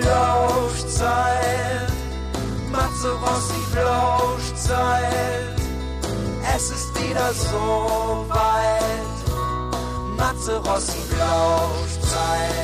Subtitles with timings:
[0.00, 1.92] Flauschzeit.
[2.70, 5.60] Matze Rossi Flauschzeit.
[6.54, 10.16] Es ist wieder so weit.
[10.16, 12.60] Matze Rossi Flauschzeit.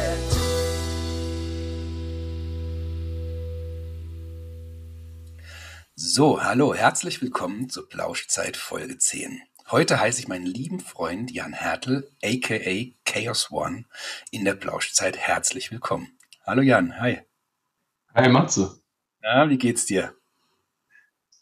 [5.95, 9.43] So, hallo, herzlich willkommen zur Plauschzeit Folge 10.
[9.71, 13.85] Heute heiße ich meinen lieben Freund Jan Hertel, aka Chaos One,
[14.31, 16.17] in der Plauschzeit herzlich willkommen.
[16.47, 17.26] Hallo Jan, hi.
[18.17, 18.81] Hi Matze.
[19.21, 20.15] Na, wie geht's dir?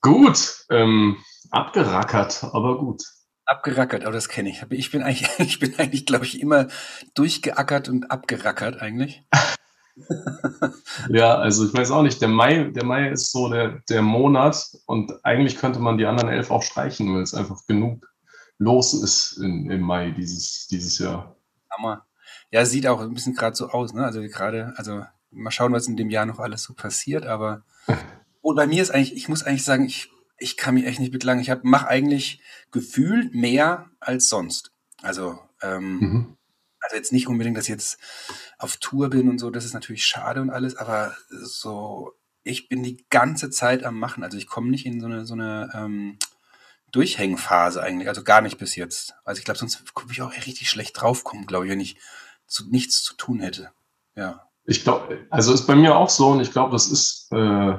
[0.01, 1.19] Gut, ähm,
[1.52, 3.01] abgerackert, aber gut.
[3.45, 4.60] Abgerackert, aber das kenne ich.
[4.70, 6.66] Ich bin eigentlich, ich bin eigentlich, glaube ich, immer
[7.15, 9.23] durchgeackert und abgerackert eigentlich.
[11.10, 14.77] ja, also ich weiß auch nicht, der Mai, der Mai ist so der, der Monat
[14.87, 18.04] und eigentlich könnte man die anderen elf auch streichen, weil es einfach genug
[18.59, 21.37] los ist in, im Mai dieses, dieses Jahr.
[21.70, 22.04] Hammer.
[22.51, 24.04] Ja, sieht auch ein bisschen gerade so aus, ne?
[24.04, 25.04] Also gerade, also
[25.34, 27.62] mal schauen, was in dem Jahr noch alles so passiert, aber
[28.45, 31.13] und bei mir ist eigentlich, ich muss eigentlich sagen, ich, ich kann mich echt nicht
[31.13, 31.41] beklagen.
[31.41, 34.71] Ich mache eigentlich gefühlt mehr als sonst.
[35.01, 36.37] Also, ähm, mhm.
[36.80, 37.99] also jetzt nicht unbedingt, dass ich jetzt
[38.59, 42.82] auf Tour bin und so, das ist natürlich schade und alles, aber so, ich bin
[42.82, 44.23] die ganze Zeit am Machen.
[44.23, 46.19] Also ich komme nicht in so eine, so eine ähm,
[46.93, 49.15] Durchhängphase eigentlich, also gar nicht bis jetzt.
[49.24, 51.96] Also ich glaube, sonst würde ich auch richtig schlecht draufkommen, glaube ich, wenn ich
[52.46, 53.71] zu, nichts zu tun hätte.
[54.15, 54.51] Ja.
[54.66, 57.74] Ich glaube, also ist bei mir auch so und ich glaube, das ist äh,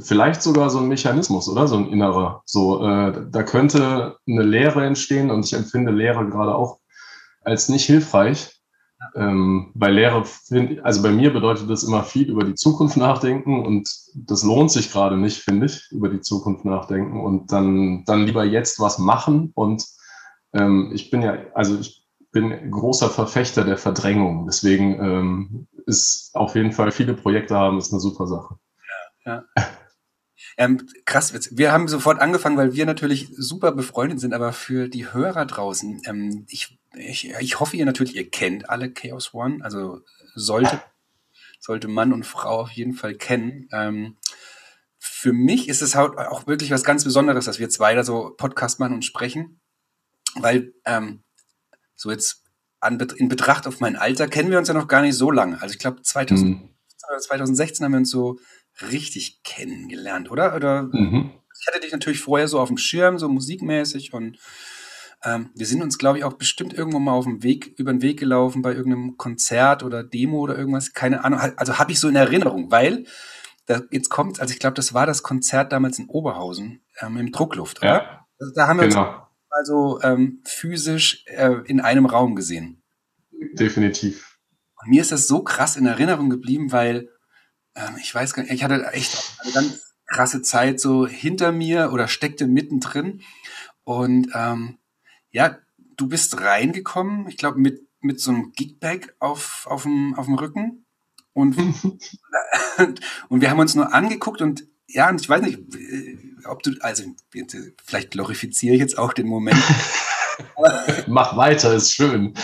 [0.00, 1.68] vielleicht sogar so ein Mechanismus, oder?
[1.68, 2.42] So ein innerer.
[2.44, 6.80] So, äh, da könnte eine Lehre entstehen und ich empfinde Lehre gerade auch
[7.42, 8.52] als nicht hilfreich.
[9.14, 13.64] Ähm, bei Lehre, find, also bei mir bedeutet das immer viel über die Zukunft nachdenken
[13.64, 18.24] und das lohnt sich gerade nicht, finde ich, über die Zukunft nachdenken und dann, dann
[18.24, 19.84] lieber jetzt was machen und
[20.54, 22.05] ähm, ich bin ja, also ich
[22.36, 27.92] bin großer Verfechter der Verdrängung, deswegen ähm, ist auf jeden Fall viele Projekte haben, ist
[27.92, 28.58] eine super Sache.
[29.24, 29.44] Ja.
[30.58, 35.12] Ähm, krass, wir haben sofort angefangen, weil wir natürlich super befreundet sind, aber für die
[35.12, 40.00] Hörer draußen, ähm, ich ich, ich hoffe, ihr natürlich, ihr kennt alle Chaos One, also
[40.34, 40.80] sollte,
[41.60, 43.68] sollte Mann und Frau auf jeden Fall kennen.
[43.70, 44.16] Ähm,
[44.98, 48.34] für mich ist es halt auch wirklich was ganz Besonderes, dass wir zwei da so
[48.36, 49.60] Podcast machen und sprechen,
[50.36, 51.22] weil ähm,
[51.96, 52.44] so jetzt
[52.80, 55.60] an, in Betracht auf mein Alter kennen wir uns ja noch gar nicht so lange.
[55.60, 56.68] Also ich glaube 2000, mhm.
[57.20, 58.38] 2016 haben wir uns so
[58.90, 60.54] richtig kennengelernt, oder?
[60.54, 61.32] Oder mhm.
[61.60, 64.38] ich hatte dich natürlich vorher so auf dem Schirm, so musikmäßig und
[65.24, 68.02] ähm, wir sind uns, glaube ich, auch bestimmt irgendwo mal auf dem Weg, über den
[68.02, 70.92] Weg gelaufen bei irgendeinem Konzert oder Demo oder irgendwas.
[70.92, 71.40] Keine Ahnung.
[71.56, 73.06] Also habe ich so in Erinnerung, weil
[73.64, 77.32] da, jetzt kommt, also ich glaube, das war das Konzert damals in Oberhausen ähm, im
[77.32, 77.88] Druckluft, oder?
[77.88, 79.08] Ja, also da haben wir genau.
[79.08, 79.25] uns
[79.56, 82.82] also ähm, physisch äh, in einem Raum gesehen.
[83.30, 84.38] Definitiv.
[84.82, 87.08] Und mir ist das so krass in Erinnerung geblieben, weil
[87.74, 91.90] ähm, ich weiß gar nicht, ich hatte echt eine ganz krasse Zeit so hinter mir
[91.92, 93.22] oder steckte mittendrin.
[93.84, 94.78] Und ähm,
[95.30, 95.58] ja,
[95.96, 100.34] du bist reingekommen, ich glaube, mit, mit so einem Gigbag auf, auf, dem, auf dem
[100.34, 100.84] Rücken.
[101.32, 101.56] Und,
[103.28, 106.72] und wir haben uns nur angeguckt und ja, und ich weiß nicht, äh, ob du,
[106.80, 107.04] also
[107.84, 109.62] vielleicht glorifiziere ich jetzt auch den Moment.
[111.06, 112.34] Mach weiter, ist schön.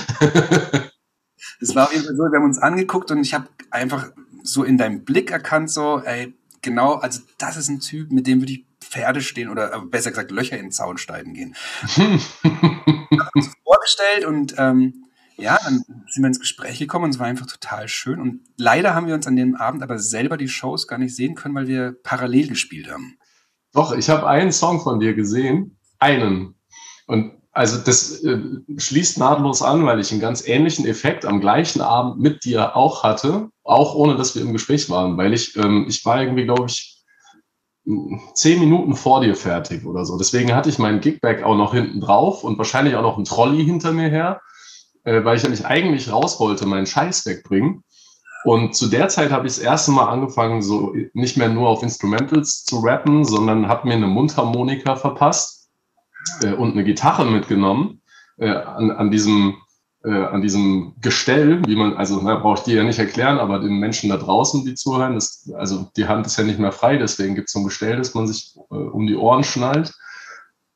[1.60, 4.10] Es war auf jeden Fall so, wir haben uns angeguckt und ich habe einfach
[4.42, 8.40] so in deinem Blick erkannt, so, ey, genau, also das ist ein Typ, mit dem
[8.40, 11.56] würde ich Pferde stehen oder äh, besser gesagt Löcher in den Zaun steigen gehen.
[13.34, 15.06] uns vorgestellt und ähm,
[15.42, 18.20] ja, dann sind wir ins Gespräch gekommen und es war einfach total schön.
[18.20, 21.34] Und leider haben wir uns an dem Abend aber selber die Shows gar nicht sehen
[21.34, 23.18] können, weil wir parallel gespielt haben.
[23.72, 25.78] Doch, ich habe einen Song von dir gesehen.
[25.98, 26.54] Einen.
[27.06, 28.38] Und also das äh,
[28.76, 33.02] schließt nahtlos an, weil ich einen ganz ähnlichen Effekt am gleichen Abend mit dir auch
[33.02, 36.66] hatte, auch ohne dass wir im Gespräch waren, weil ich, ähm, ich war irgendwie, glaube
[36.66, 36.92] ich,
[38.34, 40.16] zehn Minuten vor dir fertig oder so.
[40.16, 43.64] Deswegen hatte ich meinen Gigbag auch noch hinten drauf und wahrscheinlich auch noch einen Trolley
[43.64, 44.40] hinter mir her,
[45.04, 47.84] äh, weil ich nicht eigentlich raus wollte, meinen Scheiß wegbringen.
[48.44, 51.82] Und zu der Zeit habe ich das erste Mal angefangen, so nicht mehr nur auf
[51.82, 55.70] Instrumentals zu rappen, sondern habe mir eine Mundharmonika verpasst
[56.42, 58.00] äh, und eine Gitarre mitgenommen
[58.38, 59.56] äh, an, an diesem
[60.04, 63.60] äh, an diesem Gestell, wie man, also na, brauche ich dir ja nicht erklären, aber
[63.60, 66.96] den Menschen da draußen, die zuhören, das, also die Hand ist ja nicht mehr frei,
[66.96, 69.94] deswegen gibt es so ein Gestell, das man sich äh, um die Ohren schnallt.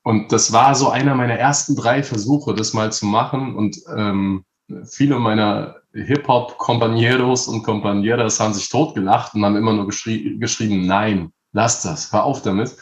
[0.07, 3.57] Und das war so einer meiner ersten drei Versuche, das mal zu machen.
[3.57, 4.45] Und ähm,
[4.85, 11.33] viele meiner Hip-Hop-Companeros und Companeras haben sich totgelacht und haben immer nur geschrie geschrieben, nein,
[11.51, 12.77] lass das, hör auf damit.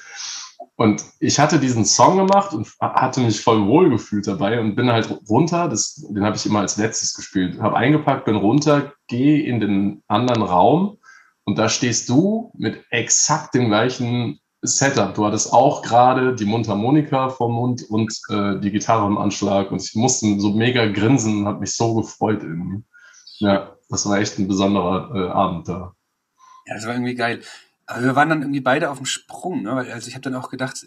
[0.76, 4.92] Und ich hatte diesen Song gemacht und hatte mich voll wohl gefühlt dabei und bin
[4.92, 9.42] halt runter, das, den habe ich immer als letztes gespielt, habe eingepackt, bin runter, gehe
[9.44, 10.98] in den anderen Raum
[11.46, 15.14] Und da stehst du mit exakt dem gleichen Setup.
[15.14, 19.70] Du hattest auch gerade die Mundharmonika vom Mund und äh, die Gitarre im Anschlag.
[19.70, 22.82] Und ich musste so mega grinsen und habe mich so gefreut irgendwie.
[23.38, 25.94] Ja, das war echt ein besonderer äh, Abend da.
[26.66, 27.42] Ja, das war irgendwie geil.
[27.86, 29.62] Aber wir waren dann irgendwie beide auf dem Sprung.
[29.62, 29.72] Ne?
[29.72, 30.86] Also ich habe dann auch gedacht,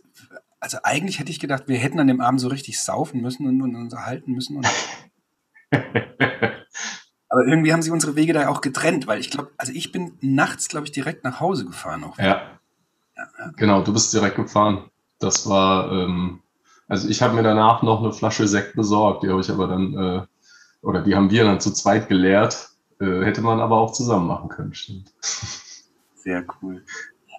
[0.60, 3.62] also eigentlich hätte ich gedacht, wir hätten an dem Abend so richtig saufen müssen und,
[3.62, 4.58] und uns erhalten müssen.
[4.58, 4.68] Und
[7.30, 10.18] Aber irgendwie haben sie unsere Wege da auch getrennt, weil ich glaube, also ich bin
[10.22, 12.04] nachts, glaube ich, direkt nach Hause gefahren.
[12.04, 12.18] Auch.
[12.18, 12.60] Ja.
[13.56, 14.90] Genau, du bist direkt gefahren.
[15.20, 16.42] Das war, ähm,
[16.88, 19.94] also ich habe mir danach noch eine Flasche Sekt besorgt, die habe ich aber dann,
[19.94, 20.22] äh,
[20.82, 22.70] oder die haben wir dann zu zweit geleert.
[23.00, 25.12] Äh, hätte man aber auch zusammen machen können, stimmt.
[26.16, 26.84] Sehr cool.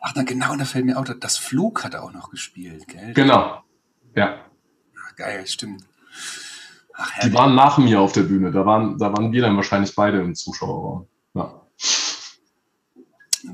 [0.03, 3.13] Ach, na genau, da fällt mir auch, das Flug hat er auch noch gespielt, gell?
[3.15, 3.63] Genau,
[4.15, 4.45] ja.
[4.97, 5.85] Ach, geil, stimmt.
[6.95, 9.95] Ach, die waren nach mir auf der Bühne, da waren, da waren wir dann wahrscheinlich
[9.95, 11.07] beide im Zuschauerraum.
[11.35, 11.61] Ja.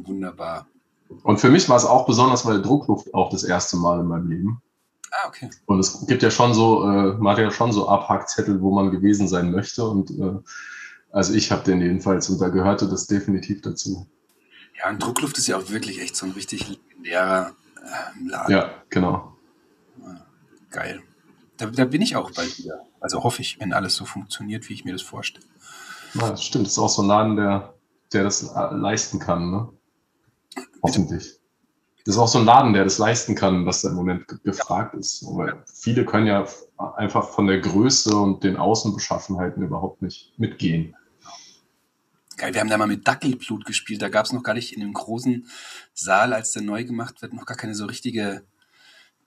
[0.03, 0.67] Wunderbar.
[1.23, 4.29] Und für mich war es auch besonders, weil Druckluft auch das erste Mal in meinem
[4.29, 4.63] Leben.
[5.11, 5.51] Ah, okay.
[5.67, 8.91] Und es gibt ja schon so, äh, man hat ja schon so Abhackzettel, wo man
[8.91, 9.85] gewesen sein möchte.
[9.85, 10.39] Und äh,
[11.13, 14.09] also ich habe den jedenfalls und da gehörte das definitiv dazu.
[14.77, 18.53] Ja, und Druckluft ist ja auch wirklich echt so ein richtig legendärer äh, Laden.
[18.53, 19.37] Ja, genau.
[20.71, 21.01] Geil.
[21.57, 22.81] Da, da, bin ich auch bald wieder.
[23.01, 25.47] Also hoffe ich, wenn alles so funktioniert, wie ich mir das vorstelle.
[26.15, 26.67] Ja, das stimmt.
[26.67, 27.75] Das ist auch so ein Laden, der,
[28.13, 29.69] der das leisten kann, ne?
[30.85, 31.41] Hoffentlich.
[32.05, 34.95] Das ist auch so ein Laden, der das leisten kann, was da im Moment gefragt
[34.95, 35.25] ist.
[35.25, 36.47] Weil viele können ja
[36.97, 40.95] einfach von der Größe und den Außenbeschaffenheiten überhaupt nicht mitgehen.
[42.37, 44.03] Geil, wir haben da mal mit Dackelblut gespielt.
[44.03, 45.47] Da gab es noch gar nicht in dem großen
[45.95, 48.45] Saal, als der neu gemacht wird, noch gar keine so richtige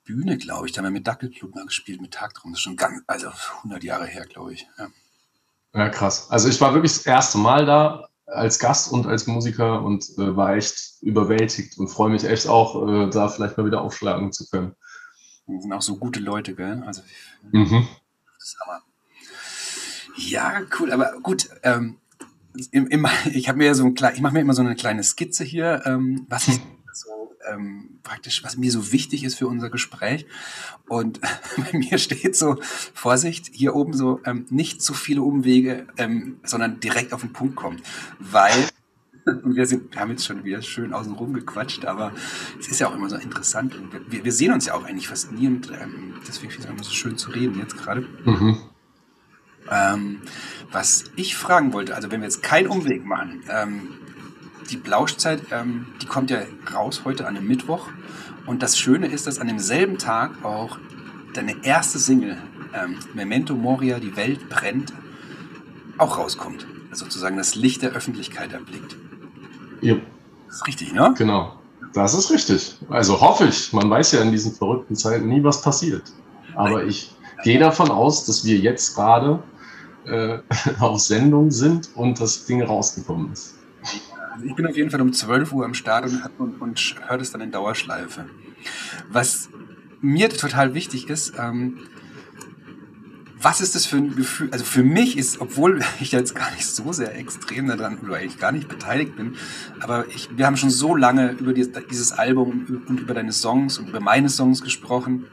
[0.04, 0.72] Bühne, glaube ich.
[0.72, 2.52] Da haben wir mit Dackelblut mal gespielt, mit Tagtraum.
[2.52, 4.68] Das ist schon ganz, also 100 Jahre her, glaube ich.
[4.78, 4.88] Ja.
[5.74, 6.30] ja, krass.
[6.30, 10.36] Also ich war wirklich das erste Mal da als Gast und als Musiker und äh,
[10.36, 14.46] war echt überwältigt und freue mich echt auch, äh, da vielleicht mal wieder aufschlagen zu
[14.48, 14.74] können.
[15.46, 16.82] Das sind auch so gute Leute, gell?
[16.86, 17.02] Also,
[17.52, 17.88] mhm.
[20.16, 21.96] Ja, cool, aber gut, ähm,
[22.72, 25.44] im, im, ich habe mir so ein ich mache mir immer so eine kleine Skizze
[25.44, 26.60] hier, ähm, was ich
[27.52, 30.26] ähm, praktisch, was mir so wichtig ist für unser Gespräch.
[30.88, 31.20] Und
[31.56, 32.56] bei mir steht so,
[32.94, 37.56] Vorsicht, hier oben so, ähm, nicht zu viele Umwege, ähm, sondern direkt auf den Punkt
[37.56, 37.80] kommen.
[38.18, 38.68] Weil
[39.44, 42.12] wir, sind, wir haben jetzt schon wieder schön außen rum gequatscht, aber
[42.58, 43.74] es ist ja auch immer so interessant.
[43.74, 46.70] Und wir, wir sehen uns ja auch eigentlich fast nie und ähm, deswegen finde ich
[46.70, 48.06] es immer so schön zu reden jetzt gerade.
[48.24, 48.58] Mhm.
[49.70, 50.20] Ähm,
[50.72, 53.90] was ich fragen wollte, also wenn wir jetzt keinen Umweg machen, ähm,
[54.70, 56.40] die Blauschzeit, ähm, die kommt ja
[56.74, 57.88] raus heute an dem Mittwoch.
[58.46, 60.78] Und das Schöne ist, dass an demselben Tag auch
[61.34, 62.38] deine erste Single,
[62.74, 64.92] ähm, Memento Moria, die Welt brennt,
[65.98, 66.66] auch rauskommt.
[66.90, 68.96] Also sozusagen das Licht der Öffentlichkeit erblickt.
[69.80, 69.96] Ja.
[70.46, 71.14] Das ist richtig, ne?
[71.16, 71.58] Genau.
[71.92, 72.78] Das ist richtig.
[72.88, 73.72] Also hoffe ich.
[73.72, 76.04] Man weiß ja in diesen verrückten Zeiten nie, was passiert.
[76.54, 79.42] Aber ich gehe davon aus, dass wir jetzt gerade
[80.06, 80.38] äh,
[80.80, 83.54] auf Sendung sind und das Ding rausgekommen ist.
[84.38, 87.18] Also ich bin auf jeden Fall um 12 Uhr am Start und, und, und höre
[87.18, 88.26] das dann in Dauerschleife.
[89.10, 89.48] Was
[90.00, 91.78] mir total wichtig ist, ähm,
[93.40, 94.48] was ist das für ein Gefühl?
[94.52, 98.38] Also für mich ist, obwohl ich jetzt gar nicht so sehr extrem daran oder eigentlich
[98.38, 99.34] gar nicht beteiligt bin,
[99.80, 103.76] aber ich, wir haben schon so lange über dieses, dieses Album und über deine Songs
[103.78, 105.24] und über meine Songs gesprochen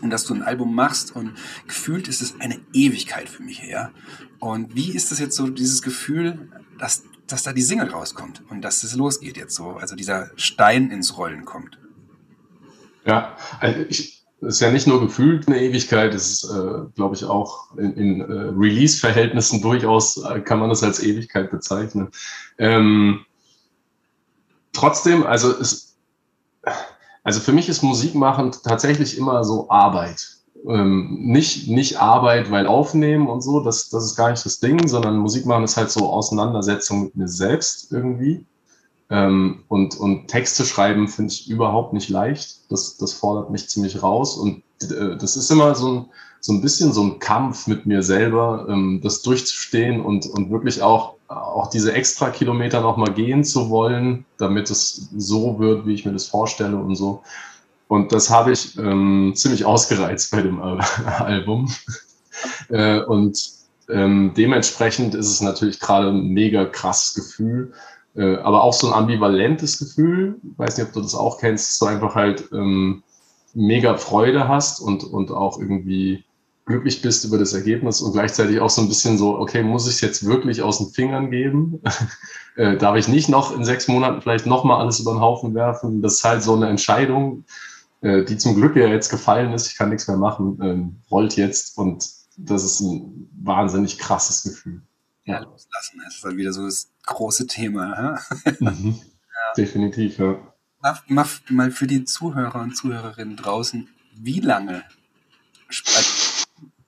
[0.00, 1.32] und dass du ein Album machst und
[1.66, 3.92] gefühlt ist es eine Ewigkeit für mich her.
[4.38, 8.62] Und wie ist das jetzt so, dieses Gefühl, dass, dass da die Single rauskommt und
[8.62, 11.78] dass es losgeht jetzt so, also dieser Stein ins Rollen kommt?
[13.04, 17.14] Ja, also ich, es ist ja nicht nur gefühlt eine Ewigkeit, es ist, äh, glaube
[17.14, 18.24] ich, auch in, in äh,
[18.56, 22.08] Release-Verhältnissen durchaus äh, kann man das als Ewigkeit bezeichnen.
[22.58, 23.24] Ähm,
[24.72, 25.96] trotzdem, also es,
[27.24, 30.37] also für mich ist Musik machen tatsächlich immer so Arbeit.
[30.66, 34.88] Ähm, nicht, nicht Arbeit, weil aufnehmen und so, das, das ist gar nicht das Ding,
[34.88, 38.44] sondern Musik machen ist halt so Auseinandersetzung mit mir selbst irgendwie.
[39.10, 42.70] Ähm, und, und Texte schreiben finde ich überhaupt nicht leicht.
[42.70, 44.36] Das, das fordert mich ziemlich raus.
[44.36, 46.06] Und äh, das ist immer so ein,
[46.40, 50.82] so ein bisschen so ein Kampf mit mir selber, ähm, das durchzustehen und, und wirklich
[50.82, 56.04] auch, auch diese extra Kilometer nochmal gehen zu wollen, damit es so wird, wie ich
[56.04, 57.22] mir das vorstelle und so.
[57.88, 60.60] Und das habe ich ähm, ziemlich ausgereizt bei dem
[61.18, 61.72] Album.
[62.68, 67.72] äh, und ähm, dementsprechend ist es natürlich gerade ein mega krasses Gefühl,
[68.14, 70.36] äh, aber auch so ein ambivalentes Gefühl.
[70.42, 73.02] Ich weiß nicht, ob du das auch kennst, so einfach halt ähm,
[73.54, 76.24] mega Freude hast und, und auch irgendwie
[76.66, 79.94] glücklich bist über das Ergebnis und gleichzeitig auch so ein bisschen so, okay, muss ich
[79.94, 81.80] es jetzt wirklich aus den Fingern geben?
[82.56, 86.02] äh, darf ich nicht noch in sechs Monaten vielleicht nochmal alles über den Haufen werfen?
[86.02, 87.44] Das ist halt so eine Entscheidung,
[88.00, 89.66] die zum Glück ja jetzt gefallen ist.
[89.66, 94.82] Ich kann nichts mehr machen, ähm, rollt jetzt und das ist ein wahnsinnig krasses Gefühl.
[95.24, 96.00] Ja, loslassen.
[96.04, 98.18] Das ist dann wieder so das große Thema.
[98.60, 98.94] Mhm.
[98.98, 99.54] ja.
[99.56, 100.36] Definitiv, ja.
[100.80, 104.84] Mal, mal für die Zuhörer und Zuhörerinnen draußen, wie lange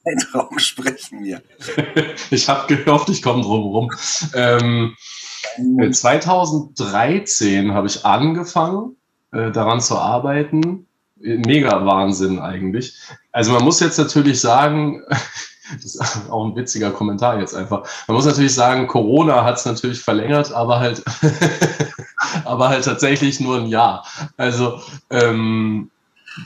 [0.05, 1.43] Zeitraum sprechen wir?
[2.31, 3.91] ich habe gehofft, ich komme drum rum.
[4.35, 4.97] Ähm,
[5.93, 8.97] 2013 habe ich angefangen,
[9.33, 10.87] äh, daran zu arbeiten.
[11.21, 12.99] Mega Wahnsinn eigentlich.
[13.33, 15.03] Also man muss jetzt natürlich sagen,
[15.75, 17.87] das ist auch ein witziger Kommentar jetzt einfach.
[18.09, 21.03] Man muss natürlich sagen, Corona hat es natürlich verlängert, aber halt,
[22.45, 24.07] aber halt tatsächlich nur ein Jahr.
[24.37, 25.91] Also ähm,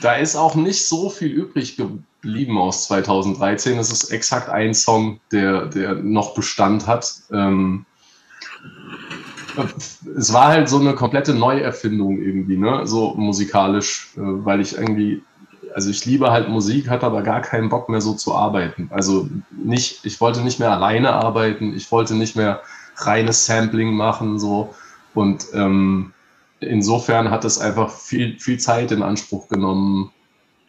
[0.01, 3.77] da ist auch nicht so viel übrig geblieben aus 2013.
[3.77, 7.13] Es ist exakt ein Song, der, der noch Bestand hat.
[7.31, 7.85] Ähm,
[10.17, 12.85] es war halt so eine komplette Neuerfindung irgendwie, ne?
[12.85, 15.21] so musikalisch, äh, weil ich irgendwie
[15.75, 18.89] also ich liebe halt Musik, hatte aber gar keinen Bock mehr so zu arbeiten.
[18.93, 22.61] Also nicht, ich wollte nicht mehr alleine arbeiten, ich wollte nicht mehr
[22.95, 24.73] reines Sampling machen, so.
[25.13, 26.13] Und ähm,
[26.61, 30.13] insofern hat es einfach viel, viel Zeit in Anspruch genommen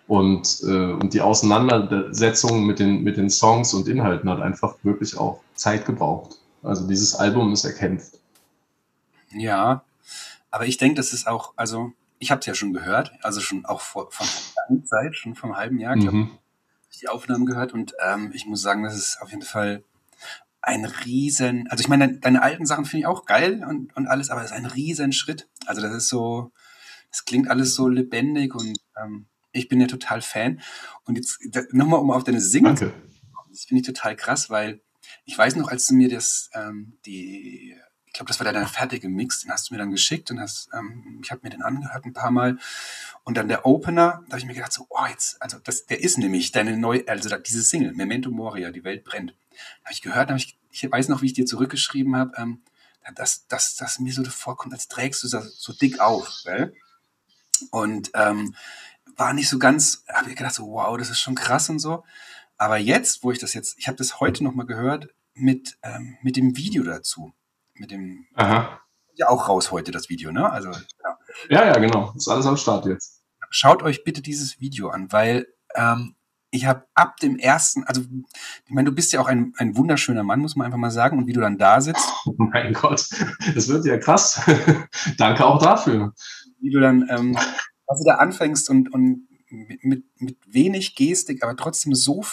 [0.08, 5.16] und, äh, und die Auseinandersetzung mit den, mit den Songs und Inhalten hat einfach wirklich
[5.16, 6.38] auch Zeit gebraucht.
[6.64, 8.18] Also dieses Album ist erkämpft.
[9.30, 9.84] Ja,
[10.50, 13.66] aber ich denke, das ist auch, also ich habe es ja schon gehört, also schon
[13.66, 14.26] auch vor, von
[14.68, 16.38] langer Zeit, schon einem halben Jahr, mhm.
[16.90, 19.82] ich die Aufnahmen gehört und ähm, ich muss sagen, das ist auf jeden Fall
[20.62, 24.30] ein riesen, also ich meine, deine alten Sachen finde ich auch geil und, und alles,
[24.30, 25.48] aber das ist ein riesen Schritt.
[25.66, 26.50] Also das ist so,
[27.10, 30.60] das klingt alles so lebendig und ähm, ich bin ja total Fan.
[31.04, 31.38] Und jetzt
[31.72, 32.92] nochmal, um auf deine Singen zu
[33.56, 34.80] das finde ich total krass, weil
[35.24, 37.74] ich weiß noch, als du mir das, ähm, die
[38.16, 40.70] ich glaube, das war der fertige Mix, den hast du mir dann geschickt und hast,
[40.72, 42.56] ähm, ich habe mir den angehört ein paar Mal.
[43.24, 46.00] Und dann der Opener, da habe ich mir gedacht, so, oh, jetzt, also das, der
[46.00, 49.34] ist nämlich deine neue, also diese Single, Memento Moria, die Welt brennt.
[49.84, 52.62] Habe ich gehört, hab ich, ich weiß noch, wie ich dir zurückgeschrieben habe, ähm,
[53.14, 56.40] dass, dass, dass mir so vorkommt, als trägst du das so dick auf.
[56.44, 56.74] Gell?
[57.70, 58.54] Und ähm,
[59.14, 62.02] war nicht so ganz, habe ich gedacht, so, wow, das ist schon krass und so.
[62.56, 66.38] Aber jetzt, wo ich das jetzt, ich habe das heute nochmal gehört mit, ähm, mit
[66.38, 67.34] dem Video dazu
[67.78, 68.80] mit dem Aha.
[69.14, 70.50] ja auch raus heute das Video, ne?
[70.50, 71.18] Also ja.
[71.48, 72.12] ja, ja, genau.
[72.16, 73.22] Ist alles am Start jetzt.
[73.50, 76.16] Schaut euch bitte dieses Video an, weil ähm,
[76.50, 80.22] ich habe ab dem ersten, also ich meine, du bist ja auch ein, ein wunderschöner
[80.22, 82.12] Mann, muss man einfach mal sagen, und wie du dann da sitzt.
[82.26, 83.08] Oh mein Gott,
[83.54, 84.40] das wird ja krass.
[85.16, 86.12] Danke auch dafür.
[86.60, 87.38] Wie du dann, ähm,
[87.86, 92.24] also da anfängst und, und mit, mit wenig Gestik, aber trotzdem so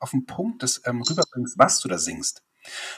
[0.00, 2.42] auf den Punkt das ähm, rüberbringst, was du da singst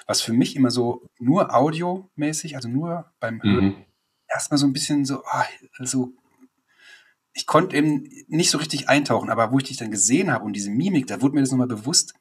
[0.06, 3.84] was für mich immer so nur audiomäßig, also nur beim Hören, mhm.
[4.28, 5.44] erstmal so ein bisschen so, oh,
[5.78, 6.12] also
[7.32, 10.54] ich konnte eben nicht so richtig eintauchen, aber wo ich dich dann gesehen habe und
[10.54, 12.14] diese Mimik, da wurde mir das nochmal bewusst,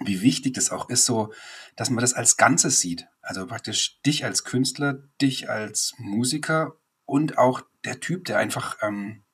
[0.00, 1.32] wie wichtig das auch ist, so,
[1.76, 3.08] dass man das als Ganzes sieht.
[3.20, 9.24] Also praktisch dich als Künstler, dich als Musiker und auch der Typ, der einfach ähm,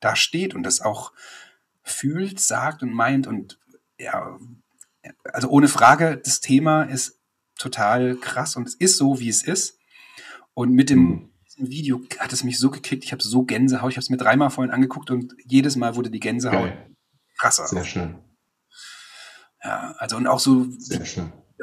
[0.00, 1.12] da steht und das auch
[1.82, 3.60] fühlt, sagt und meint und
[3.98, 4.38] ja,
[5.24, 7.18] also ohne Frage, das Thema ist
[7.58, 9.78] total krass und es ist so, wie es ist.
[10.54, 11.32] Und mit dem mhm.
[11.56, 14.50] Video hat es mich so gekickt, ich habe so Gänsehaut, ich habe es mir dreimal
[14.50, 16.96] vorhin angeguckt und jedes Mal wurde die Gänsehaut Geil.
[17.38, 17.66] krasser.
[17.66, 18.18] Sehr schön.
[19.62, 20.66] Ja, also und auch so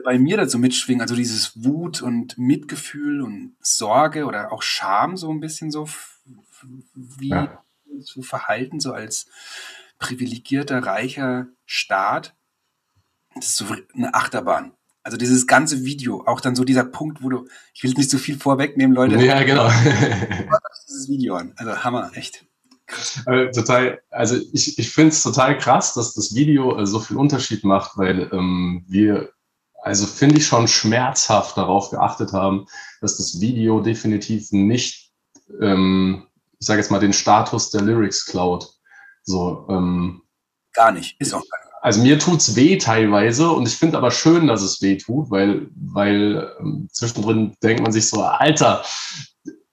[0.05, 5.29] bei mir dazu mitschwingen, also dieses Wut und Mitgefühl und Sorge oder auch Scham so
[5.29, 5.89] ein bisschen so,
[6.93, 7.63] wie ja.
[8.03, 9.27] zu verhalten, so als
[9.98, 12.36] privilegierter, reicher Staat
[13.36, 14.74] das ist so eine Achterbahn.
[15.03, 18.17] Also dieses ganze Video, auch dann so dieser Punkt, wo du, ich will nicht so
[18.17, 19.15] viel vorwegnehmen, Leute.
[19.15, 19.69] Ja, genau.
[20.88, 21.53] dieses Video an.
[21.55, 22.45] Also Hammer, echt.
[23.25, 27.17] Also, total, also ich, ich finde es total krass, dass das Video äh, so viel
[27.17, 29.31] Unterschied macht, weil ähm, wir,
[29.83, 32.65] also finde ich schon schmerzhaft darauf geachtet haben,
[33.00, 35.13] dass das Video definitiv nicht,
[35.62, 36.27] ähm,
[36.59, 38.74] ich sage jetzt mal, den Status der Lyrics klaut.
[39.24, 40.24] So, ähm,
[40.74, 41.69] gar nicht, ist auch gar nicht.
[41.81, 45.69] Also mir tut's weh teilweise und ich finde aber schön, dass es weh tut, weil,
[45.75, 48.83] weil ähm, zwischendrin denkt man sich so, Alter,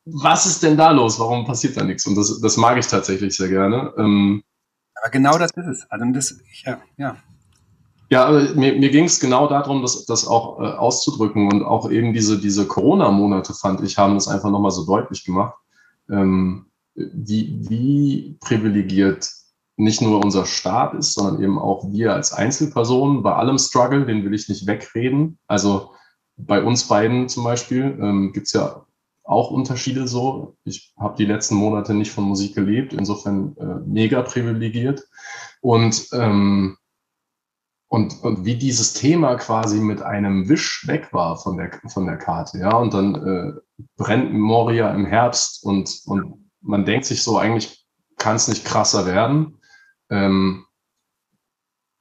[0.04, 1.18] was ist denn da los?
[1.18, 2.06] Warum passiert da nichts?
[2.06, 3.92] Und das, das mag ich tatsächlich sehr gerne.
[3.98, 4.42] Ähm,
[4.94, 5.90] aber genau das ist es.
[5.90, 7.16] Also das, ja, ja.
[8.08, 12.12] Ja, mir, mir ging es genau darum, das, das auch äh, auszudrücken und auch eben
[12.12, 15.54] diese, diese Corona-Monate, fand ich, haben das einfach nochmal so deutlich gemacht,
[16.08, 19.28] ähm, wie, wie privilegiert
[19.76, 24.24] nicht nur unser Staat ist, sondern eben auch wir als Einzelpersonen bei allem Struggle, den
[24.24, 25.38] will ich nicht wegreden.
[25.46, 25.92] Also
[26.36, 28.86] bei uns beiden zum Beispiel ähm, gibt es ja
[29.26, 30.56] auch Unterschiede so.
[30.64, 35.06] Ich habe die letzten Monate nicht von Musik gelebt, insofern äh, mega privilegiert.
[35.60, 36.76] Und, ähm,
[37.88, 42.16] und, und wie dieses Thema quasi mit einem Wisch weg war von der, von der
[42.16, 47.38] Karte, ja, und dann äh, brennt Moria im Herbst und, und man denkt sich so,
[47.38, 47.84] eigentlich
[48.16, 49.58] kann es nicht krasser werden.
[50.10, 50.66] Ähm,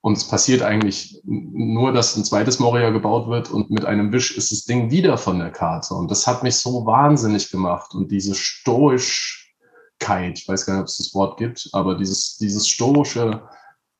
[0.05, 4.37] und es passiert eigentlich nur, dass ein zweites Moria gebaut wird und mit einem Wisch
[4.37, 5.95] ist das Ding wieder von der Karte.
[5.95, 7.95] Und das hat mich so wahnsinnig gemacht.
[7.95, 12.67] Und diese Stoischkeit, ich weiß gar nicht, ob es das Wort gibt, aber dieses, dieses
[12.67, 13.49] stoische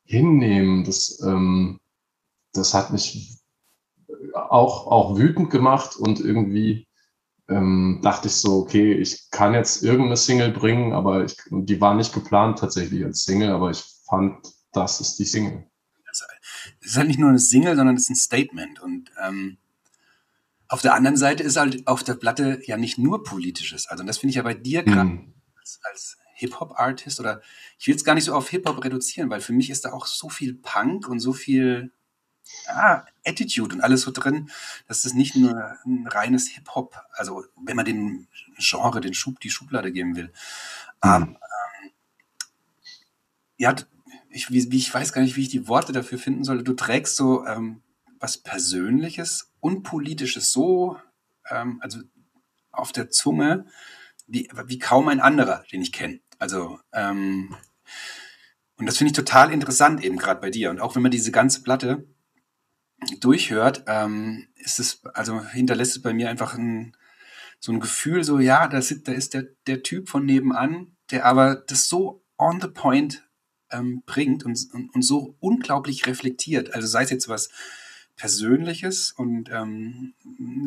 [0.04, 1.80] Hinnehmen, das, ähm,
[2.54, 3.40] das hat mich
[4.36, 6.88] auch, auch wütend gemacht und irgendwie
[7.50, 11.96] ähm, dachte ich so, okay, ich kann jetzt irgendeine Single bringen, aber ich, die war
[11.96, 14.38] nicht geplant tatsächlich als Single, aber ich fand,
[14.72, 15.66] das ist die Single
[16.82, 18.80] es ist halt nicht nur eine Single, sondern es ist ein Statement.
[18.80, 19.58] Und ähm,
[20.68, 23.88] auf der anderen Seite ist halt auf der Platte ja nicht nur politisches.
[23.88, 25.34] Also das finde ich ja bei dir gerade mhm.
[25.58, 27.42] als, als Hip-Hop-Artist oder
[27.80, 30.06] ich will es gar nicht so auf Hip-Hop reduzieren, weil für mich ist da auch
[30.06, 31.92] so viel Punk und so viel
[32.68, 34.50] ah, Attitude und alles so drin,
[34.88, 39.50] dass das nicht nur ein reines Hip-Hop, also wenn man den Genre, den Schub, die
[39.50, 40.34] Schublade geben will.
[41.04, 41.10] Mhm.
[41.10, 41.38] Ähm,
[43.58, 43.74] ja,
[44.36, 46.62] ich, wie, ich weiß gar nicht, wie ich die Worte dafür finden soll.
[46.62, 47.82] Du trägst so ähm,
[48.20, 51.00] was Persönliches und Politisches so,
[51.50, 52.00] ähm, also
[52.72, 53.66] auf der Zunge,
[54.28, 56.20] wie, wie kaum ein anderer, den ich kenne.
[56.38, 57.56] Also, ähm,
[58.78, 60.70] und das finde ich total interessant eben gerade bei dir.
[60.70, 62.06] Und auch wenn man diese ganze Platte
[63.22, 66.98] durchhört, ähm, ist es, also hinterlässt es bei mir einfach ein,
[67.60, 71.26] so ein Gefühl, so, ja, da ist, da ist der, der Typ von nebenan, der
[71.26, 73.25] aber das so on the point
[73.72, 76.74] ähm, bringt und, und, und, so unglaublich reflektiert.
[76.74, 77.50] Also sei es jetzt was
[78.16, 80.14] Persönliches und ähm,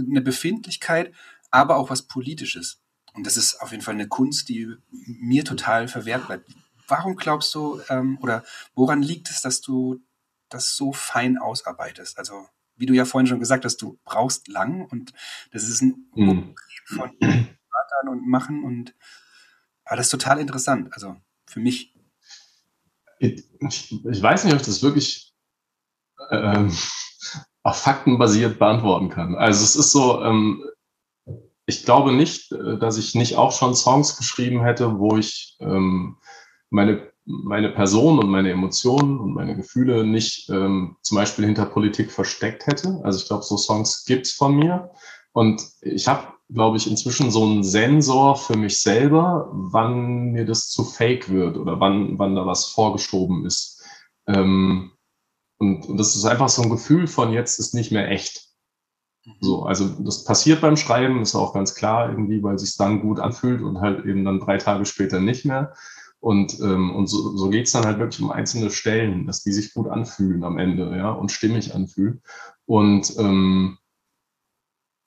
[0.09, 1.12] eine Befindlichkeit,
[1.50, 2.83] aber auch was Politisches.
[3.14, 6.51] Und das ist auf jeden Fall eine Kunst, die mir total verwehrt bleibt.
[6.87, 8.44] Warum glaubst du, ähm, oder
[8.75, 10.01] woran liegt es, dass du
[10.49, 12.18] das so fein ausarbeitest?
[12.18, 15.12] Also, wie du ja vorhin schon gesagt hast, du brauchst lang und
[15.53, 16.55] das ist ein mhm.
[16.87, 18.94] von Wörtern und Machen und
[19.88, 20.92] aber das ist total interessant.
[20.92, 21.94] Also für mich
[23.18, 25.33] ich, weiß nicht, ob ich das wirklich
[26.31, 26.72] ähm,
[27.62, 29.35] auf Fakten basiert beantworten kann.
[29.35, 30.64] Also es ist so, ähm,
[31.66, 36.16] ich glaube nicht, äh, dass ich nicht auch schon Songs geschrieben hätte, wo ich ähm,
[36.70, 42.11] meine, meine Person und meine Emotionen und meine Gefühle nicht ähm, zum Beispiel hinter Politik
[42.11, 43.00] versteckt hätte.
[43.04, 44.90] Also ich glaube, so Songs gibt's von mir.
[45.33, 50.69] Und ich habe glaube ich, inzwischen so ein Sensor für mich selber, wann mir das
[50.71, 53.83] zu fake wird oder wann, wann da was vorgeschoben ist.
[54.27, 54.93] Ähm,
[55.59, 58.49] und, und das ist einfach so ein Gefühl von jetzt ist nicht mehr echt.
[59.27, 59.33] Mhm.
[59.41, 63.21] So, also das passiert beim Schreiben, ist auch ganz klar irgendwie, weil sich dann gut
[63.21, 65.75] anfühlt und halt eben dann drei Tage später nicht mehr.
[66.21, 69.73] Und, ähm, und so, so geht's dann halt wirklich um einzelne Stellen, dass die sich
[69.73, 72.23] gut anfühlen am Ende, ja, und stimmig anfühlen.
[72.67, 73.88] Und ähm, äh,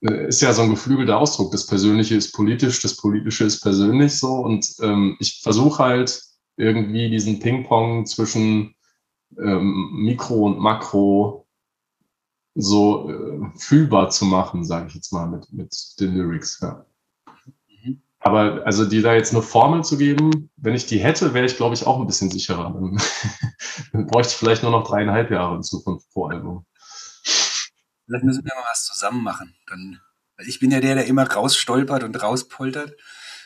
[0.02, 1.52] ist ja so ein geflügelter Ausdruck.
[1.52, 4.34] Das Persönliche ist politisch, das Politische ist persönlich so.
[4.34, 6.22] Und ähm, ich versuche halt
[6.56, 8.74] irgendwie diesen Ping-Pong zwischen
[9.38, 11.46] ähm, Mikro und Makro
[12.54, 16.60] so äh, fühlbar zu machen, sage ich jetzt mal mit, mit den Lyrics.
[16.60, 16.84] Ja.
[17.84, 18.02] Mhm.
[18.18, 21.56] Aber also die da jetzt eine Formel zu geben, wenn ich die hätte, wäre ich,
[21.56, 22.72] glaube ich, auch ein bisschen sicherer.
[22.72, 23.00] Dann,
[23.92, 26.66] dann bräuchte ich vielleicht nur noch dreieinhalb Jahre in Zukunft pro Album.
[28.06, 29.54] Vielleicht müssen wir mal was zusammen machen.
[29.66, 30.00] Dann,
[30.36, 32.96] weil ich bin ja der, der immer rausstolpert und rauspoltert.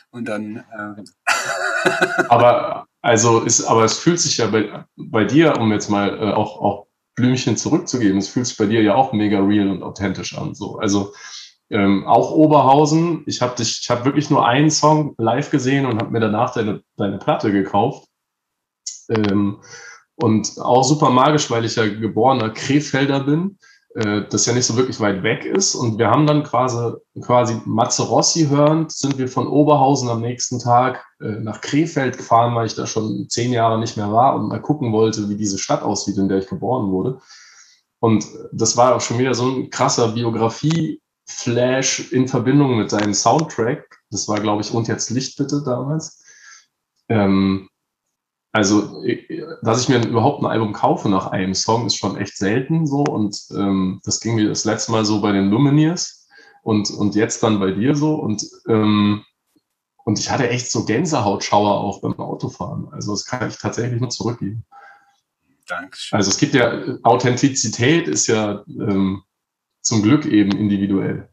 [0.09, 0.57] Und dann.
[0.57, 1.03] Äh
[2.29, 6.33] aber also ist, aber es fühlt sich ja bei, bei dir, um jetzt mal äh,
[6.33, 10.37] auch, auch Blümchen zurückzugeben, es fühlt sich bei dir ja auch mega real und authentisch
[10.37, 10.53] an.
[10.53, 10.77] So.
[10.77, 11.13] Also
[11.69, 16.19] ähm, auch Oberhausen, ich habe dich, wirklich nur einen Song live gesehen und habe mir
[16.19, 18.07] danach deine, deine Platte gekauft.
[19.09, 19.61] Ähm,
[20.15, 23.57] und auch super magisch, weil ich ja geborener Krefelder bin
[23.97, 25.73] äh, das ja nicht so wirklich weit weg ist.
[25.73, 30.59] Und wir haben dann quasi, quasi Matze Rossi hörend, sind wir von Oberhausen am nächsten
[30.59, 34.49] Tag äh, nach Krefeld gefahren, weil ich da schon zehn Jahre nicht mehr war und
[34.49, 37.19] mal gucken wollte, wie diese Stadt aussieht, in der ich geboren wurde.
[37.99, 43.97] Und das war auch schon wieder so ein krasser Biografie-Flash in Verbindung mit seinem Soundtrack.
[44.11, 46.23] Das war, glaube ich, und jetzt Licht bitte damals.
[47.09, 47.67] Ähm,
[48.57, 49.03] also,
[49.61, 53.03] dass ich mir überhaupt ein Album kaufe nach einem Song, ist schon echt selten so.
[53.03, 56.27] Und ähm, das ging mir das letzte Mal so bei den Lumineers
[56.63, 58.15] und, und jetzt dann bei dir so.
[58.15, 59.23] Und, ähm,
[60.05, 62.87] und ich hatte echt so Gänsehautschauer auch beim Autofahren.
[62.91, 64.65] Also das kann ich tatsächlich nur zurückgeben.
[65.67, 66.17] Dankeschön.
[66.17, 69.21] Also es gibt ja, Authentizität ist ja ähm,
[69.83, 71.29] zum Glück eben individuell.